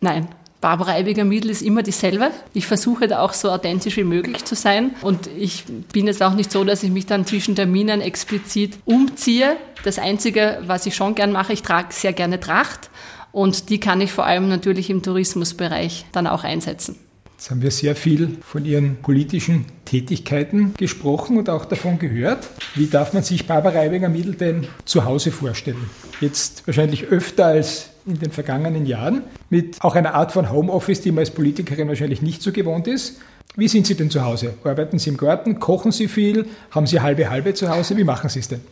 Nein, 0.00 0.28
Barbara 0.60 0.92
Eibiger-Miedl 0.92 1.50
ist 1.50 1.62
immer 1.62 1.82
dieselbe. 1.82 2.30
Ich 2.54 2.66
versuche 2.66 3.08
da 3.08 3.20
auch 3.20 3.32
so 3.34 3.50
authentisch 3.50 3.96
wie 3.96 4.04
möglich 4.04 4.44
zu 4.44 4.54
sein. 4.54 4.94
Und 5.02 5.28
ich 5.36 5.64
bin 5.92 6.06
jetzt 6.06 6.22
auch 6.22 6.34
nicht 6.34 6.50
so, 6.50 6.64
dass 6.64 6.82
ich 6.82 6.90
mich 6.90 7.06
dann 7.06 7.26
zwischen 7.26 7.54
Terminen 7.54 8.00
explizit 8.00 8.78
umziehe. 8.84 9.56
Das 9.84 9.98
Einzige, 9.98 10.58
was 10.66 10.86
ich 10.86 10.96
schon 10.96 11.14
gern 11.14 11.32
mache, 11.32 11.52
ich 11.52 11.62
trage 11.62 11.88
sehr 11.92 12.12
gerne 12.12 12.40
Tracht. 12.40 12.90
Und 13.32 13.68
die 13.68 13.80
kann 13.80 14.00
ich 14.00 14.12
vor 14.12 14.24
allem 14.24 14.48
natürlich 14.48 14.88
im 14.88 15.02
Tourismusbereich 15.02 16.06
dann 16.12 16.26
auch 16.26 16.42
einsetzen. 16.42 16.98
Jetzt 17.36 17.50
haben 17.50 17.60
wir 17.60 17.70
sehr 17.70 17.94
viel 17.94 18.38
von 18.40 18.64
Ihren 18.64 18.96
politischen 18.96 19.66
Tätigkeiten 19.84 20.72
gesprochen 20.78 21.36
und 21.36 21.50
auch 21.50 21.66
davon 21.66 21.98
gehört. 21.98 22.48
Wie 22.74 22.86
darf 22.86 23.12
man 23.12 23.22
sich 23.22 23.46
Barbara 23.46 23.80
Eibinger-Miedl 23.80 24.36
denn 24.36 24.66
zu 24.86 25.04
Hause 25.04 25.30
vorstellen? 25.30 25.90
Jetzt 26.22 26.66
wahrscheinlich 26.66 27.04
öfter 27.04 27.44
als 27.44 27.90
in 28.06 28.18
den 28.18 28.30
vergangenen 28.30 28.86
Jahren, 28.86 29.22
mit 29.50 29.76
auch 29.82 29.96
einer 29.96 30.14
Art 30.14 30.32
von 30.32 30.50
Homeoffice, 30.50 31.02
die 31.02 31.10
man 31.10 31.20
als 31.20 31.30
Politikerin 31.30 31.88
wahrscheinlich 31.88 32.22
nicht 32.22 32.40
so 32.40 32.52
gewohnt 32.52 32.88
ist. 32.88 33.18
Wie 33.54 33.68
sind 33.68 33.86
Sie 33.86 33.96
denn 33.96 34.10
zu 34.10 34.24
Hause? 34.24 34.54
Arbeiten 34.64 34.98
Sie 34.98 35.10
im 35.10 35.18
Garten? 35.18 35.60
Kochen 35.60 35.92
Sie 35.92 36.08
viel? 36.08 36.46
Haben 36.70 36.86
Sie 36.86 37.00
halbe 37.00 37.28
halbe 37.28 37.52
zu 37.52 37.68
Hause? 37.68 37.98
Wie 37.98 38.04
machen 38.04 38.30
Sie 38.30 38.40
es 38.40 38.48
denn? 38.48 38.62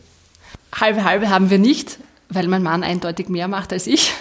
Halbe 0.73 1.03
halbe 1.03 1.29
haben 1.29 1.51
wir 1.51 1.59
nicht, 1.59 1.99
weil 2.29 2.47
mein 2.47 2.63
Mann 2.63 2.81
eindeutig 2.81 3.29
mehr 3.29 3.47
macht 3.47 3.71
als 3.71 3.85
ich 3.85 4.11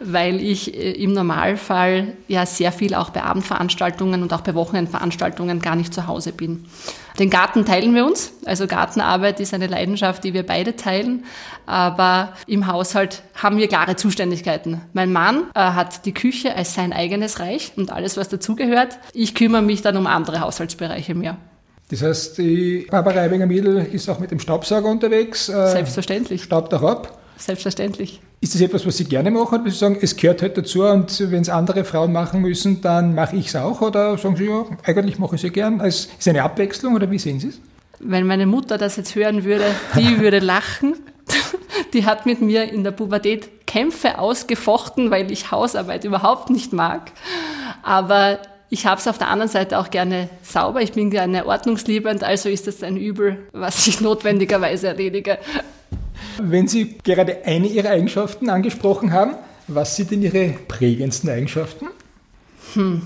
weil 0.00 0.40
ich 0.40 0.74
äh, 0.74 0.92
im 0.92 1.12
Normalfall 1.12 2.12
ja 2.28 2.46
sehr 2.46 2.72
viel 2.72 2.94
auch 2.94 3.10
bei 3.10 3.22
Abendveranstaltungen 3.22 4.22
und 4.22 4.32
auch 4.32 4.40
bei 4.40 4.54
Wochenendveranstaltungen 4.54 5.60
gar 5.60 5.76
nicht 5.76 5.94
zu 5.94 6.06
Hause 6.06 6.32
bin. 6.32 6.64
Den 7.18 7.28
Garten 7.28 7.64
teilen 7.64 7.94
wir 7.94 8.06
uns, 8.06 8.32
also 8.46 8.66
Gartenarbeit 8.66 9.40
ist 9.40 9.52
eine 9.52 9.66
Leidenschaft, 9.66 10.24
die 10.24 10.32
wir 10.32 10.44
beide 10.44 10.76
teilen, 10.76 11.24
aber 11.66 12.32
im 12.46 12.66
Haushalt 12.66 13.22
haben 13.34 13.58
wir 13.58 13.68
klare 13.68 13.96
Zuständigkeiten. 13.96 14.80
Mein 14.92 15.12
Mann 15.12 15.44
äh, 15.54 15.60
hat 15.60 16.06
die 16.06 16.14
Küche 16.14 16.54
als 16.54 16.74
sein 16.74 16.92
eigenes 16.92 17.40
Reich 17.40 17.72
und 17.76 17.92
alles, 17.92 18.16
was 18.16 18.28
dazugehört. 18.28 18.98
Ich 19.12 19.34
kümmere 19.34 19.62
mich 19.62 19.82
dann 19.82 19.96
um 19.96 20.06
andere 20.06 20.40
Haushaltsbereiche 20.40 21.14
mehr. 21.14 21.36
Das 21.90 22.02
heißt, 22.02 22.38
die 22.38 22.86
Barbara 22.88 23.20
Eibinger-Miedl 23.20 23.88
ist 23.92 24.08
auch 24.08 24.20
mit 24.20 24.30
dem 24.30 24.38
Staubsauger 24.38 24.88
unterwegs. 24.88 25.48
Äh, 25.48 25.72
Selbstverständlich. 25.72 26.44
Staubt 26.44 26.72
auch 26.72 26.82
ab. 26.82 27.18
Selbstverständlich. 27.40 28.20
Ist 28.42 28.54
das 28.54 28.60
etwas, 28.60 28.86
was 28.86 28.96
Sie 28.98 29.04
gerne 29.04 29.30
machen? 29.30 29.62
Oder 29.62 29.70
Sie 29.70 29.76
sagen, 29.76 29.98
es 30.00 30.14
gehört 30.14 30.42
halt 30.42 30.56
dazu 30.56 30.82
und 30.82 31.30
wenn 31.30 31.42
es 31.42 31.48
andere 31.48 31.84
Frauen 31.84 32.12
machen 32.12 32.42
müssen, 32.42 32.80
dann 32.82 33.14
mache 33.14 33.36
ich 33.36 33.48
es 33.48 33.56
auch? 33.56 33.80
Oder 33.80 34.16
sagen 34.18 34.36
Sie, 34.36 34.44
ja, 34.44 34.64
eigentlich 34.84 35.18
mache 35.18 35.36
ich 35.36 35.40
es 35.40 35.42
ja 35.44 35.48
gern? 35.48 35.80
Es 35.80 36.08
ist 36.18 36.28
eine 36.28 36.42
Abwechslung 36.42 36.94
oder 36.94 37.10
wie 37.10 37.18
sehen 37.18 37.40
Sie 37.40 37.48
es? 37.48 37.60
Wenn 37.98 38.26
meine 38.26 38.46
Mutter 38.46 38.78
das 38.78 38.96
jetzt 38.96 39.14
hören 39.14 39.44
würde, 39.44 39.64
die 39.96 40.18
würde 40.20 40.38
lachen. 40.38 40.94
Die 41.92 42.06
hat 42.06 42.24
mit 42.26 42.40
mir 42.40 42.70
in 42.70 42.84
der 42.84 42.92
Pubertät 42.92 43.66
Kämpfe 43.66 44.18
ausgefochten, 44.18 45.10
weil 45.10 45.30
ich 45.32 45.50
Hausarbeit 45.50 46.04
überhaupt 46.04 46.50
nicht 46.50 46.72
mag. 46.72 47.12
Aber 47.82 48.38
ich 48.68 48.86
habe 48.86 49.00
es 49.00 49.08
auf 49.08 49.18
der 49.18 49.28
anderen 49.28 49.50
Seite 49.50 49.78
auch 49.78 49.90
gerne 49.90 50.28
sauber. 50.42 50.80
Ich 50.82 50.92
bin 50.92 51.10
gerne 51.10 51.46
ordnungsliebend, 51.46 52.22
also 52.22 52.48
ist 52.48 52.68
das 52.68 52.82
ein 52.82 52.96
Übel, 52.96 53.48
was 53.52 53.86
ich 53.86 54.00
notwendigerweise 54.00 54.88
erledige. 54.88 55.38
Wenn 56.40 56.68
Sie 56.68 56.96
gerade 57.02 57.44
eine 57.44 57.66
Ihrer 57.66 57.90
Eigenschaften 57.90 58.50
angesprochen 58.50 59.12
haben, 59.12 59.34
was 59.66 59.96
sind 59.96 60.10
denn 60.10 60.22
Ihre 60.22 60.54
prägendsten 60.68 61.30
Eigenschaften? 61.30 61.86
Hm. 62.74 63.02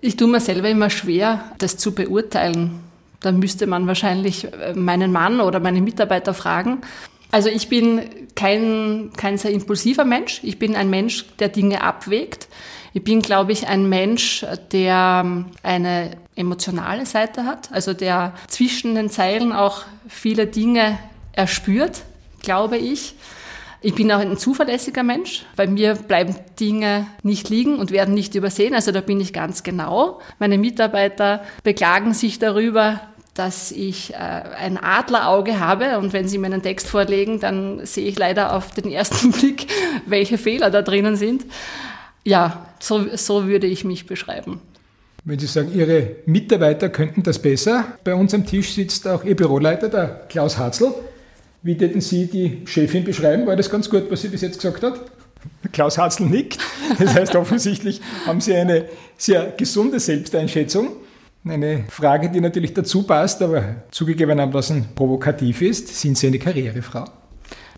Ich 0.00 0.16
tue 0.16 0.28
mir 0.28 0.40
selber 0.40 0.68
immer 0.68 0.90
schwer, 0.90 1.44
das 1.58 1.76
zu 1.76 1.94
beurteilen. 1.94 2.80
Da 3.20 3.32
müsste 3.32 3.66
man 3.66 3.86
wahrscheinlich 3.86 4.52
äh, 4.52 4.74
meinen 4.74 5.12
Mann 5.12 5.40
oder 5.40 5.60
meine 5.60 5.80
Mitarbeiter 5.80 6.34
fragen. 6.34 6.82
Also 7.30 7.48
ich 7.48 7.68
bin 7.68 8.02
kein, 8.34 9.10
kein 9.16 9.38
sehr 9.38 9.50
impulsiver 9.50 10.04
Mensch. 10.04 10.40
Ich 10.42 10.58
bin 10.58 10.76
ein 10.76 10.90
Mensch, 10.90 11.26
der 11.38 11.48
Dinge 11.48 11.82
abwägt. 11.82 12.48
Ich 12.92 13.02
bin, 13.02 13.22
glaube 13.22 13.52
ich, 13.52 13.66
ein 13.66 13.88
Mensch, 13.88 14.46
der 14.70 15.22
ähm, 15.24 15.46
eine 15.62 16.12
emotionale 16.36 17.06
Seite 17.06 17.44
hat, 17.44 17.72
also 17.72 17.92
der 17.92 18.34
zwischen 18.48 18.94
den 18.94 19.10
Zeilen 19.10 19.52
auch 19.52 19.82
viele 20.08 20.46
Dinge 20.46 20.98
erspürt, 21.32 22.02
glaube 22.44 22.76
ich. 22.76 23.14
Ich 23.80 23.94
bin 23.94 24.10
auch 24.12 24.18
ein 24.18 24.38
zuverlässiger 24.38 25.02
Mensch. 25.02 25.44
Bei 25.56 25.66
mir 25.66 25.94
bleiben 25.94 26.36
Dinge 26.58 27.06
nicht 27.22 27.50
liegen 27.50 27.78
und 27.78 27.90
werden 27.90 28.14
nicht 28.14 28.34
übersehen. 28.34 28.74
Also 28.74 28.92
da 28.92 29.02
bin 29.02 29.20
ich 29.20 29.34
ganz 29.34 29.62
genau. 29.62 30.20
Meine 30.38 30.56
Mitarbeiter 30.56 31.42
beklagen 31.64 32.14
sich 32.14 32.38
darüber, 32.38 33.00
dass 33.34 33.72
ich 33.72 34.14
äh, 34.14 34.16
ein 34.16 34.78
Adlerauge 34.78 35.60
habe 35.60 35.98
und 35.98 36.12
wenn 36.12 36.28
sie 36.28 36.38
mir 36.38 36.46
einen 36.46 36.62
Text 36.62 36.88
vorlegen, 36.88 37.40
dann 37.40 37.84
sehe 37.84 38.06
ich 38.06 38.18
leider 38.18 38.54
auf 38.54 38.70
den 38.70 38.90
ersten 38.90 39.32
Blick, 39.32 39.66
welche 40.06 40.38
Fehler 40.38 40.70
da 40.70 40.80
drinnen 40.80 41.16
sind. 41.16 41.44
Ja, 42.22 42.66
so, 42.78 43.04
so 43.16 43.46
würde 43.46 43.66
ich 43.66 43.84
mich 43.84 44.06
beschreiben. 44.06 44.60
Wenn 45.24 45.38
Sie 45.38 45.46
sagen, 45.46 45.72
Ihre 45.74 46.16
Mitarbeiter 46.26 46.88
könnten 46.88 47.22
das 47.22 47.38
besser, 47.38 47.98
bei 48.04 48.14
uns 48.14 48.32
am 48.34 48.46
Tisch 48.46 48.74
sitzt 48.74 49.08
auch 49.08 49.24
Ihr 49.24 49.36
Büroleiter, 49.36 49.88
der 49.88 50.26
Klaus 50.28 50.58
Hatzl. 50.58 50.94
Wie 51.64 51.72
hätten 51.72 52.02
Sie 52.02 52.26
die 52.26 52.58
Chefin 52.66 53.04
beschreiben? 53.04 53.46
War 53.46 53.56
das 53.56 53.70
ganz 53.70 53.88
gut, 53.88 54.10
was 54.10 54.20
sie 54.20 54.28
bis 54.28 54.42
jetzt 54.42 54.60
gesagt 54.60 54.82
hat? 54.82 55.00
Klaus 55.72 55.96
Hatzl 55.96 56.24
nickt. 56.24 56.58
Das 56.98 57.14
heißt, 57.14 57.34
offensichtlich 57.36 58.02
haben 58.26 58.42
Sie 58.42 58.54
eine 58.54 58.84
sehr 59.16 59.46
gesunde 59.56 59.98
Selbsteinschätzung. 59.98 60.88
Eine 61.42 61.84
Frage, 61.88 62.28
die 62.28 62.42
natürlich 62.42 62.74
dazu 62.74 63.04
passt, 63.04 63.40
aber 63.40 63.76
zugegebenermaßen 63.90 64.88
provokativ 64.94 65.62
ist. 65.62 65.88
Sind 65.88 66.18
Sie 66.18 66.26
eine 66.26 66.38
Karrierefrau? 66.38 67.06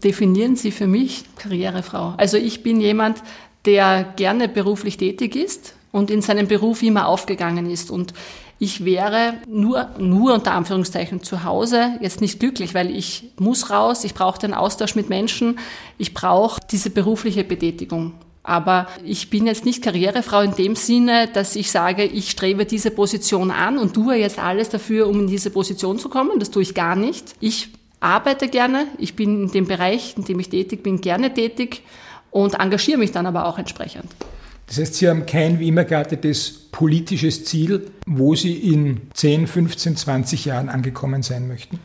Definieren 0.02 0.56
Sie 0.56 0.72
für 0.72 0.88
mich 0.88 1.22
Karrierefrau. 1.36 2.14
Also 2.16 2.38
ich 2.38 2.64
bin 2.64 2.80
jemand, 2.80 3.22
der 3.66 4.02
gerne 4.16 4.48
beruflich 4.48 4.96
tätig 4.96 5.36
ist 5.36 5.74
und 5.92 6.10
in 6.10 6.22
seinem 6.22 6.48
Beruf 6.48 6.82
immer 6.82 7.06
aufgegangen 7.06 7.70
ist. 7.70 7.92
Und 7.92 8.14
ich 8.58 8.84
wäre 8.84 9.34
nur, 9.48 9.90
nur 9.98 10.34
unter 10.34 10.52
Anführungszeichen 10.52 11.22
zu 11.22 11.44
Hause 11.44 11.98
jetzt 12.00 12.20
nicht 12.20 12.40
glücklich, 12.40 12.74
weil 12.74 12.90
ich 12.90 13.30
muss 13.38 13.70
raus, 13.70 14.04
ich 14.04 14.14
brauche 14.14 14.38
den 14.38 14.54
Austausch 14.54 14.94
mit 14.94 15.08
Menschen, 15.10 15.58
ich 15.98 16.14
brauche 16.14 16.60
diese 16.70 16.90
berufliche 16.90 17.44
Betätigung. 17.44 18.14
Aber 18.42 18.86
ich 19.04 19.28
bin 19.28 19.46
jetzt 19.46 19.64
nicht 19.64 19.82
Karrierefrau 19.82 20.40
in 20.40 20.54
dem 20.54 20.76
Sinne, 20.76 21.26
dass 21.26 21.56
ich 21.56 21.70
sage, 21.70 22.04
ich 22.04 22.30
strebe 22.30 22.64
diese 22.64 22.92
Position 22.92 23.50
an 23.50 23.76
und 23.76 23.92
tue 23.92 24.14
jetzt 24.14 24.38
alles 24.38 24.68
dafür, 24.68 25.08
um 25.08 25.20
in 25.20 25.26
diese 25.26 25.50
Position 25.50 25.98
zu 25.98 26.08
kommen. 26.08 26.38
Das 26.38 26.52
tue 26.52 26.62
ich 26.62 26.72
gar 26.72 26.94
nicht. 26.94 27.34
Ich 27.40 27.70
arbeite 27.98 28.46
gerne, 28.48 28.86
ich 28.98 29.16
bin 29.16 29.42
in 29.42 29.50
dem 29.50 29.66
Bereich, 29.66 30.14
in 30.16 30.24
dem 30.24 30.38
ich 30.38 30.48
tätig 30.48 30.84
bin, 30.84 31.00
gerne 31.00 31.34
tätig 31.34 31.82
und 32.30 32.54
engagiere 32.54 32.98
mich 32.98 33.10
dann 33.10 33.26
aber 33.26 33.46
auch 33.46 33.58
entsprechend. 33.58 34.06
Das 34.66 34.78
heißt, 34.78 34.94
Sie 34.94 35.08
haben 35.08 35.26
kein 35.26 35.58
wie 35.60 35.68
immer 35.68 35.84
geartetes 35.84 36.50
politisches 36.72 37.44
Ziel, 37.44 37.90
wo 38.06 38.34
Sie 38.34 38.54
in 38.54 39.02
10, 39.14 39.46
15, 39.46 39.96
20 39.96 40.44
Jahren 40.44 40.68
angekommen 40.68 41.22
sein 41.22 41.48
möchten? 41.48 41.78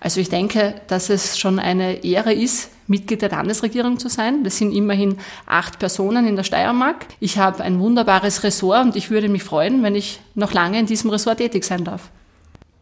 Also 0.00 0.20
ich 0.20 0.28
denke, 0.28 0.74
dass 0.88 1.10
es 1.10 1.38
schon 1.38 1.58
eine 1.58 2.04
Ehre 2.04 2.32
ist, 2.32 2.70
Mitglied 2.86 3.22
der 3.22 3.30
Landesregierung 3.30 3.98
zu 3.98 4.08
sein. 4.08 4.44
Das 4.44 4.58
sind 4.58 4.72
immerhin 4.72 5.16
acht 5.46 5.78
Personen 5.78 6.26
in 6.28 6.36
der 6.36 6.44
Steiermark. 6.44 7.06
Ich 7.18 7.38
habe 7.38 7.64
ein 7.64 7.80
wunderbares 7.80 8.44
Ressort 8.44 8.84
und 8.84 8.96
ich 8.96 9.10
würde 9.10 9.28
mich 9.28 9.42
freuen, 9.42 9.82
wenn 9.82 9.94
ich 9.94 10.20
noch 10.34 10.52
lange 10.52 10.78
in 10.78 10.86
diesem 10.86 11.10
Ressort 11.10 11.38
tätig 11.38 11.64
sein 11.64 11.84
darf. 11.84 12.10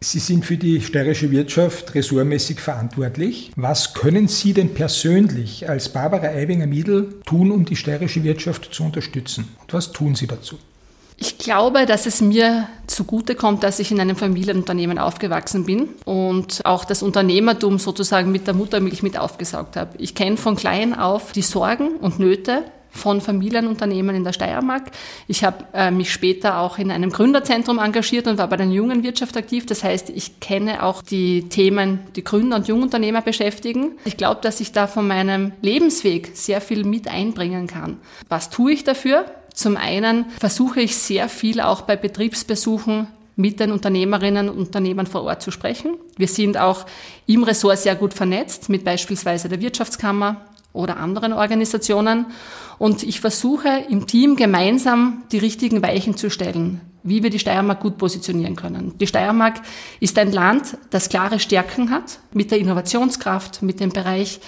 Sie 0.04 0.18
sind 0.18 0.44
für 0.44 0.58
die 0.58 0.82
steirische 0.82 1.30
Wirtschaft 1.30 1.94
ressortmäßig 1.94 2.60
verantwortlich. 2.60 3.50
Was 3.56 3.94
können 3.94 4.28
Sie 4.28 4.52
denn 4.52 4.74
persönlich 4.74 5.66
als 5.66 5.88
Barbara 5.88 6.26
Eibinger-Miedl 6.26 7.20
tun, 7.24 7.50
um 7.50 7.64
die 7.64 7.74
steirische 7.74 8.22
Wirtschaft 8.22 8.74
zu 8.74 8.84
unterstützen? 8.84 9.48
Und 9.62 9.72
was 9.72 9.92
tun 9.92 10.14
Sie 10.14 10.26
dazu? 10.26 10.58
Ich 11.16 11.38
glaube, 11.38 11.86
dass 11.86 12.04
es 12.04 12.20
mir 12.20 12.68
zugutekommt, 12.86 13.62
dass 13.62 13.78
ich 13.78 13.92
in 13.92 14.00
einem 14.00 14.16
Familienunternehmen 14.16 14.98
aufgewachsen 14.98 15.64
bin 15.64 15.88
und 16.04 16.60
auch 16.66 16.84
das 16.84 17.02
Unternehmertum 17.02 17.78
sozusagen 17.78 18.30
mit 18.30 18.46
der 18.46 18.52
Muttermilch 18.52 19.02
mit 19.02 19.18
aufgesaugt 19.18 19.76
habe. 19.76 19.96
Ich 19.96 20.14
kenne 20.14 20.36
von 20.36 20.54
klein 20.54 20.92
auf 20.92 21.32
die 21.32 21.42
Sorgen 21.42 21.96
und 21.96 22.18
Nöte 22.18 22.64
von 22.94 23.20
Familienunternehmen 23.20 24.14
in 24.14 24.24
der 24.24 24.32
Steiermark. 24.32 24.92
Ich 25.26 25.44
habe 25.44 25.64
äh, 25.74 25.90
mich 25.90 26.12
später 26.12 26.58
auch 26.60 26.78
in 26.78 26.90
einem 26.90 27.10
Gründerzentrum 27.10 27.78
engagiert 27.78 28.26
und 28.26 28.38
war 28.38 28.48
bei 28.48 28.56
der 28.56 28.66
jungen 28.66 29.02
Wirtschaft 29.02 29.36
aktiv. 29.36 29.66
Das 29.66 29.84
heißt, 29.84 30.10
ich 30.10 30.40
kenne 30.40 30.82
auch 30.82 31.02
die 31.02 31.48
Themen, 31.48 32.00
die 32.16 32.24
Gründer 32.24 32.56
und 32.56 32.68
Jungunternehmer 32.68 33.20
beschäftigen. 33.20 33.92
Ich 34.04 34.16
glaube, 34.16 34.40
dass 34.40 34.60
ich 34.60 34.72
da 34.72 34.86
von 34.86 35.06
meinem 35.06 35.52
Lebensweg 35.60 36.30
sehr 36.34 36.60
viel 36.60 36.84
mit 36.84 37.08
einbringen 37.08 37.66
kann. 37.66 37.98
Was 38.28 38.48
tue 38.48 38.72
ich 38.72 38.84
dafür? 38.84 39.24
Zum 39.52 39.76
einen 39.76 40.26
versuche 40.38 40.80
ich 40.80 40.96
sehr 40.96 41.28
viel 41.28 41.60
auch 41.60 41.82
bei 41.82 41.96
Betriebsbesuchen 41.96 43.08
mit 43.36 43.58
den 43.60 43.72
Unternehmerinnen 43.72 44.48
und 44.48 44.58
Unternehmern 44.58 45.06
vor 45.06 45.24
Ort 45.24 45.42
zu 45.42 45.50
sprechen. 45.50 45.96
Wir 46.16 46.28
sind 46.28 46.56
auch 46.56 46.86
im 47.26 47.42
Ressort 47.42 47.78
sehr 47.78 47.96
gut 47.96 48.14
vernetzt 48.14 48.68
mit 48.68 48.84
beispielsweise 48.84 49.48
der 49.48 49.60
Wirtschaftskammer 49.60 50.40
oder 50.72 50.98
anderen 50.98 51.32
Organisationen. 51.32 52.26
Und 52.78 53.02
ich 53.02 53.20
versuche 53.20 53.84
im 53.88 54.06
Team 54.06 54.36
gemeinsam 54.36 55.22
die 55.32 55.38
richtigen 55.38 55.82
Weichen 55.82 56.16
zu 56.16 56.30
stellen, 56.30 56.80
wie 57.02 57.22
wir 57.22 57.30
die 57.30 57.38
Steiermark 57.38 57.80
gut 57.80 57.98
positionieren 57.98 58.56
können. 58.56 58.96
Die 58.98 59.06
Steiermark 59.06 59.60
ist 60.00 60.18
ein 60.18 60.32
Land, 60.32 60.76
das 60.90 61.08
klare 61.08 61.38
Stärken 61.38 61.90
hat 61.90 62.20
mit 62.32 62.50
der 62.50 62.58
Innovationskraft, 62.58 63.62
mit 63.62 63.80
dem 63.80 63.90
Bereich 63.90 64.40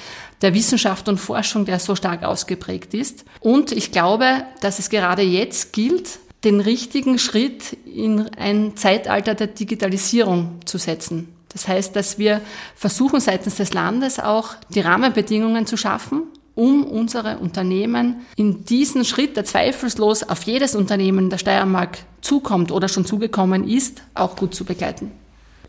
der 0.43 0.55
Wissenschaft 0.55 1.09
und 1.09 1.19
Forschung, 1.19 1.65
der 1.65 1.79
so 1.79 1.95
stark 1.97 2.23
ausgeprägt 2.23 2.95
ist. 2.95 3.25
Und 3.41 3.73
ich 3.73 3.93
glaube, 3.93 4.45
dass 4.61 4.79
es 4.79 4.91
gerade 4.91 5.23
jetzt 5.23 5.73
gilt, 5.73 6.19
den 6.45 6.61
richtigen 6.61 7.19
Schritt 7.19 7.77
in 7.87 8.29
ein 8.37 8.77
Zeitalter 8.77 9.35
der 9.35 9.49
Digitalisierung 9.49 10.61
zu 10.65 10.79
setzen. 10.79 11.29
Das 11.49 11.69
heißt, 11.69 11.97
dass 11.97 12.19
wir 12.19 12.43
versuchen 12.75 13.19
seitens 13.19 13.57
des 13.57 13.73
Landes 13.73 14.21
auch 14.21 14.51
die 14.69 14.81
Rahmenbedingungen 14.81 15.67
zu 15.67 15.77
schaffen, 15.77 16.25
um 16.57 16.85
unsere 16.85 17.38
Unternehmen 17.38 18.23
in 18.35 18.64
diesen 18.64 19.05
Schritt, 19.05 19.37
der 19.37 19.45
zweifellos 19.45 20.25
auf 20.25 20.42
jedes 20.42 20.75
Unternehmen 20.75 21.31
der 21.31 21.38
Steiermark 21.38 21.99
zukommt 22.21 22.73
oder 22.73 22.88
schon 22.88 23.05
zugekommen 23.05 23.69
ist, 23.69 24.03
auch 24.14 24.35
gut 24.35 24.55
zu 24.55 24.64
begleiten. 24.64 25.12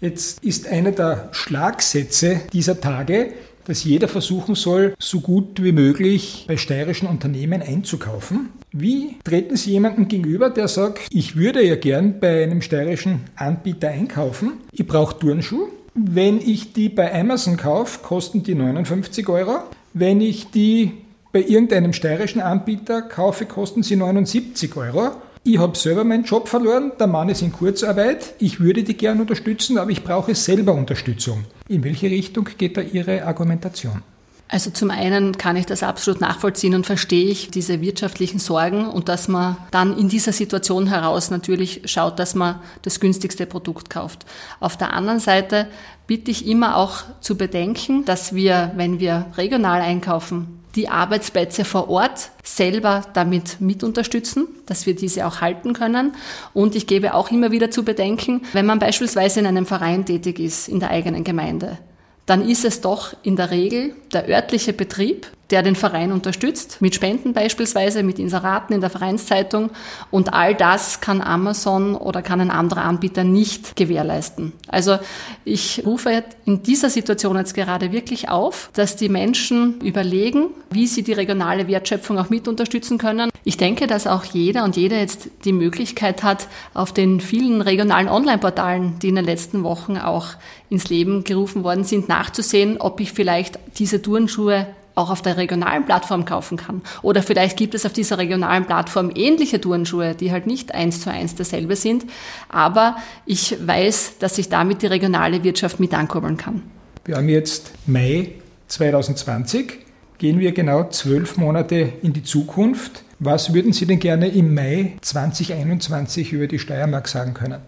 Jetzt 0.02 0.44
ist 0.44 0.68
einer 0.68 0.92
der 0.92 1.30
Schlagsätze 1.32 2.42
dieser 2.54 2.80
Tage, 2.80 3.34
dass 3.66 3.84
jeder 3.84 4.08
versuchen 4.08 4.56
soll, 4.56 4.94
so 4.98 5.20
gut 5.20 5.62
wie 5.62 5.74
möglich 5.74 6.46
bei 6.48 6.56
steirischen 6.56 7.08
Unternehmen 7.08 7.62
einzukaufen. 7.62 8.50
Wie 8.72 9.18
treten 9.24 9.58
Sie 9.58 9.72
jemandem 9.72 10.08
gegenüber, 10.08 10.50
der 10.50 10.68
sagt, 10.68 11.08
ich 11.12 11.36
würde 11.36 11.66
ja 11.66 11.76
gern 11.76 12.20
bei 12.20 12.44
einem 12.44 12.62
steirischen 12.62 13.22
Anbieter 13.36 13.90
einkaufen, 13.90 14.54
ich 14.72 14.88
brauche 14.88 15.20
Turnschuhe. 15.20 15.68
Wenn 15.96 16.40
ich 16.40 16.74
die 16.74 16.90
bei 16.90 17.14
Amazon 17.20 17.58
kaufe, 17.58 18.00
kosten 18.04 18.44
die 18.44 18.54
59 18.54 19.28
Euro. 19.30 19.64
Wenn 20.00 20.22
ich 20.22 20.52
die 20.52 20.92
bei 21.32 21.42
irgendeinem 21.42 21.92
steirischen 21.92 22.40
Anbieter 22.40 23.02
kaufe, 23.02 23.48
kosten 23.48 23.82
sie 23.82 23.96
79 23.96 24.76
Euro. 24.78 25.16
Ich 25.44 25.58
habe 25.58 25.76
selber 25.76 26.04
meinen 26.04 26.24
Job 26.24 26.48
verloren, 26.48 26.92
der 27.00 27.08
Mann 27.08 27.30
ist 27.30 27.42
in 27.42 27.52
Kurzarbeit, 27.52 28.36
ich 28.38 28.60
würde 28.60 28.84
die 28.84 28.96
gern 28.96 29.20
unterstützen, 29.20 29.80
aber 29.80 29.90
ich 29.90 30.04
brauche 30.04 30.36
selber 30.36 30.74
Unterstützung. 30.74 31.46
In 31.68 31.84
welche 31.84 32.12
Richtung 32.12 32.48
geht 32.60 32.78
da 32.78 32.82
Ihre 32.82 33.24
Argumentation? 33.24 34.04
Also 34.50 34.70
zum 34.72 34.92
einen 34.92 35.38
kann 35.38 35.58
ich 35.58 35.66
das 35.66 35.84
absolut 35.84 36.22
nachvollziehen 36.22 36.74
und 36.74 36.86
verstehe 36.86 37.30
ich 37.30 37.52
diese 37.52 37.82
wirtschaftlichen 37.82 38.40
Sorgen 38.40 38.88
und 38.88 39.10
dass 39.10 39.28
man 39.28 39.58
dann 39.72 39.98
in 39.98 40.08
dieser 40.08 40.32
Situation 40.32 40.88
heraus 40.88 41.32
natürlich 41.32 41.82
schaut, 41.86 42.18
dass 42.18 42.34
man 42.34 42.62
das 42.84 43.02
günstigste 43.02 43.46
Produkt 43.46 43.90
kauft. 43.90 44.26
Auf 44.62 44.78
der 44.78 44.94
anderen 44.94 45.20
Seite 45.20 45.68
bitte 46.08 46.32
ich 46.32 46.48
immer 46.48 46.78
auch 46.78 47.04
zu 47.20 47.36
bedenken, 47.36 48.06
dass 48.06 48.34
wir, 48.34 48.72
wenn 48.76 49.02
wir 49.02 49.26
regional 49.36 49.82
einkaufen, 49.82 50.58
die 50.78 50.88
Arbeitsplätze 50.88 51.66
vor 51.66 51.90
Ort 51.90 52.30
selber 52.44 53.02
damit 53.14 53.60
mit 53.60 53.84
unterstützen, 53.84 54.48
dass 54.68 54.86
wir 54.86 54.96
diese 54.96 55.26
auch 55.26 55.42
halten 55.42 55.74
können. 55.74 56.14
Und 56.54 56.76
ich 56.76 56.88
gebe 56.88 57.16
auch 57.16 57.32
immer 57.32 57.52
wieder 57.52 57.72
zu 57.72 57.84
bedenken, 57.84 58.44
wenn 58.54 58.68
man 58.68 58.80
beispielsweise 58.80 59.40
in 59.40 59.48
einem 59.48 59.66
Verein 59.66 60.06
tätig 60.06 60.40
ist, 60.40 60.70
in 60.70 60.80
der 60.80 60.92
eigenen 60.92 61.24
Gemeinde, 61.24 61.80
dann 62.28 62.48
ist 62.48 62.66
es 62.66 62.82
doch 62.82 63.16
in 63.24 63.36
der 63.36 63.50
Regel 63.50 63.96
der 64.14 64.30
örtliche 64.30 64.74
Betrieb, 64.74 65.28
der 65.50 65.64
den 65.64 65.76
Verein 65.76 66.12
unterstützt, 66.12 66.82
mit 66.82 66.96
Spenden 66.96 67.34
beispielsweise, 67.34 68.04
mit 68.04 68.20
Inseraten 68.20 68.74
in 68.74 68.82
der 68.82 68.90
Vereinszeitung. 68.90 69.70
Und 70.12 70.34
all 70.34 70.56
das 70.56 71.00
kann 71.00 71.22
Amazon 71.22 71.96
oder 71.96 72.22
kann 72.22 72.42
ein 72.42 72.52
anderer 72.52 72.84
Anbieter 72.84 73.24
nicht 73.24 73.76
gewährleisten. 73.76 74.52
Also 74.68 74.98
ich 75.46 75.84
rufe 75.86 76.24
in 76.46 76.64
dieser 76.64 76.90
Situation 76.90 77.38
jetzt 77.38 77.54
gerade 77.54 77.92
wirklich 77.92 78.30
auf, 78.30 78.70
dass 78.74 78.96
die 78.98 79.10
Menschen 79.10 79.80
überlegen, 79.82 80.50
wie 80.70 80.88
sie 80.88 81.04
die 81.04 81.14
regionale 81.14 81.68
Wertschöpfung 81.68 82.20
auch 82.20 82.30
mit 82.30 82.48
unterstützen 82.48 82.98
können. 82.98 83.30
Ich 83.46 83.56
denke, 83.56 83.88
dass 83.88 84.08
auch 84.08 84.26
jeder 84.26 84.66
und 84.66 84.76
jede 84.76 84.98
jetzt 84.98 85.30
die 85.46 85.54
Möglichkeit 85.54 86.24
hat, 86.24 86.48
auf 86.74 86.92
den 86.92 87.22
vielen 87.22 87.62
regionalen 87.62 88.10
Online-Portalen, 88.10 89.00
die 89.00 89.10
in 89.10 89.16
den 89.16 89.26
letzten 89.26 89.64
Wochen 89.64 89.98
auch 89.98 90.28
ins 90.70 90.90
Leben 90.90 91.24
gerufen 91.24 91.64
worden 91.64 91.86
sind, 91.86 92.10
nachzusehen, 92.10 92.82
ob 92.82 93.00
ich 93.00 93.14
vielleicht 93.14 93.58
diese 93.78 94.02
Turnschuhe 94.02 94.68
auch 94.98 95.10
auf 95.10 95.22
der 95.22 95.38
regionalen 95.38 95.86
Plattform 95.86 96.26
kaufen 96.26 96.58
kann. 96.58 96.82
Oder 97.02 97.22
vielleicht 97.22 97.58
gibt 97.58 97.76
es 97.76 97.86
auf 97.86 97.94
dieser 97.94 98.18
regionalen 98.18 98.66
Plattform 98.66 99.12
ähnliche 99.14 99.62
Turnschuhe, 99.62 100.16
die 100.16 100.32
halt 100.32 100.48
nicht 100.48 100.74
eins 100.74 101.02
zu 101.02 101.12
eins 101.12 101.36
dasselbe 101.36 101.76
sind. 101.76 102.06
Aber 102.50 102.98
ich 103.26 103.56
weiß, 103.66 104.18
dass 104.20 104.38
ich 104.38 104.50
damit 104.50 104.82
die 104.82 104.88
regionale 104.88 105.44
Wirtschaft 105.44 105.80
mit 105.80 105.94
ankurbeln 105.94 106.38
kann. 106.38 106.64
Wir 107.06 107.16
haben 107.16 107.30
jetzt 107.30 107.72
Mai 107.86 108.32
2020. 108.68 109.86
Gehen 110.18 110.40
wir 110.40 110.52
genau 110.52 110.90
zwölf 110.90 111.38
Monate 111.38 111.94
in 112.02 112.12
die 112.14 112.24
Zukunft. 112.24 113.04
Was 113.20 113.54
würden 113.54 113.74
Sie 113.74 113.86
denn 113.86 114.00
gerne 114.00 114.28
im 114.28 114.54
Mai 114.54 114.98
2021 115.02 116.34
über 116.34 116.48
die 116.48 116.60
Steiermark 116.60 117.08
sagen 117.08 117.34
können? 117.34 117.62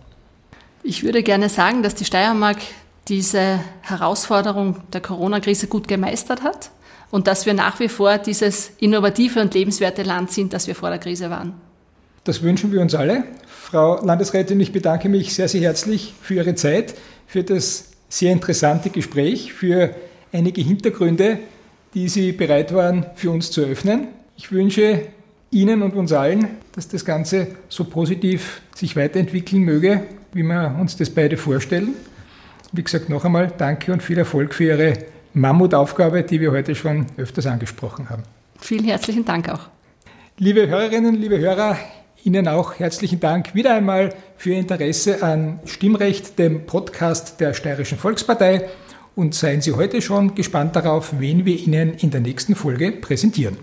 Ich 0.81 1.03
würde 1.03 1.21
gerne 1.21 1.49
sagen, 1.49 1.83
dass 1.83 1.93
die 1.93 2.05
Steiermark 2.05 2.57
diese 3.07 3.59
Herausforderung 3.81 4.77
der 4.93 5.01
Corona-Krise 5.01 5.67
gut 5.67 5.87
gemeistert 5.87 6.43
hat 6.43 6.71
und 7.11 7.27
dass 7.27 7.45
wir 7.45 7.53
nach 7.53 7.79
wie 7.79 7.89
vor 7.89 8.17
dieses 8.17 8.71
innovative 8.79 9.41
und 9.41 9.53
lebenswerte 9.53 10.03
Land 10.03 10.31
sind, 10.31 10.53
das 10.53 10.67
wir 10.67 10.75
vor 10.75 10.89
der 10.89 10.99
Krise 10.99 11.29
waren. 11.29 11.53
Das 12.23 12.43
wünschen 12.43 12.71
wir 12.71 12.81
uns 12.81 12.93
alle. 12.95 13.23
Frau 13.47 14.03
Landesrätin, 14.03 14.59
ich 14.59 14.71
bedanke 14.71 15.09
mich 15.09 15.33
sehr, 15.33 15.47
sehr 15.47 15.61
herzlich 15.61 16.13
für 16.21 16.35
Ihre 16.35 16.55
Zeit, 16.55 16.95
für 17.27 17.43
das 17.43 17.91
sehr 18.09 18.31
interessante 18.31 18.89
Gespräch, 18.89 19.53
für 19.53 19.95
einige 20.31 20.61
Hintergründe, 20.61 21.39
die 21.93 22.09
Sie 22.09 22.31
bereit 22.31 22.73
waren 22.73 23.05
für 23.15 23.31
uns 23.31 23.51
zu 23.51 23.61
öffnen. 23.61 24.07
Ich 24.37 24.51
wünsche 24.51 25.01
Ihnen 25.51 25.81
und 25.81 25.95
uns 25.95 26.11
allen, 26.11 26.47
dass 26.73 26.87
das 26.87 27.05
Ganze 27.05 27.47
so 27.69 27.83
positiv 27.83 28.61
sich 28.75 28.95
weiterentwickeln 28.95 29.63
möge, 29.63 30.03
wie 30.33 30.43
wir 30.43 30.75
uns 30.79 30.97
das 30.97 31.09
beide 31.09 31.37
vorstellen. 31.37 31.95
Wie 32.71 32.83
gesagt, 32.83 33.09
noch 33.09 33.25
einmal 33.25 33.51
danke 33.57 33.91
und 33.91 34.03
viel 34.03 34.19
Erfolg 34.19 34.53
für 34.53 34.65
Ihre 34.65 34.93
Mammutaufgabe, 35.33 36.23
die 36.23 36.41
wir 36.41 36.51
heute 36.51 36.75
schon 36.75 37.05
öfters 37.17 37.45
angesprochen 37.45 38.09
haben. 38.09 38.23
Vielen 38.59 38.85
herzlichen 38.85 39.25
Dank 39.25 39.49
auch. 39.49 39.69
Liebe 40.37 40.67
Hörerinnen, 40.67 41.15
liebe 41.15 41.39
Hörer, 41.39 41.77
Ihnen 42.23 42.47
auch 42.47 42.79
herzlichen 42.79 43.19
Dank 43.19 43.55
wieder 43.55 43.73
einmal 43.75 44.13
für 44.35 44.51
Ihr 44.51 44.59
Interesse 44.59 45.23
an 45.23 45.59
Stimmrecht, 45.65 46.37
dem 46.37 46.65
Podcast 46.65 47.39
der 47.39 47.53
Steirischen 47.53 47.97
Volkspartei. 47.97 48.67
Und 49.15 49.35
seien 49.35 49.61
Sie 49.61 49.73
heute 49.73 50.01
schon 50.01 50.35
gespannt 50.35 50.75
darauf, 50.75 51.19
wen 51.19 51.45
wir 51.45 51.57
Ihnen 51.57 51.93
in 51.93 52.09
der 52.09 52.21
nächsten 52.21 52.55
Folge 52.55 52.91
präsentieren. 52.91 53.57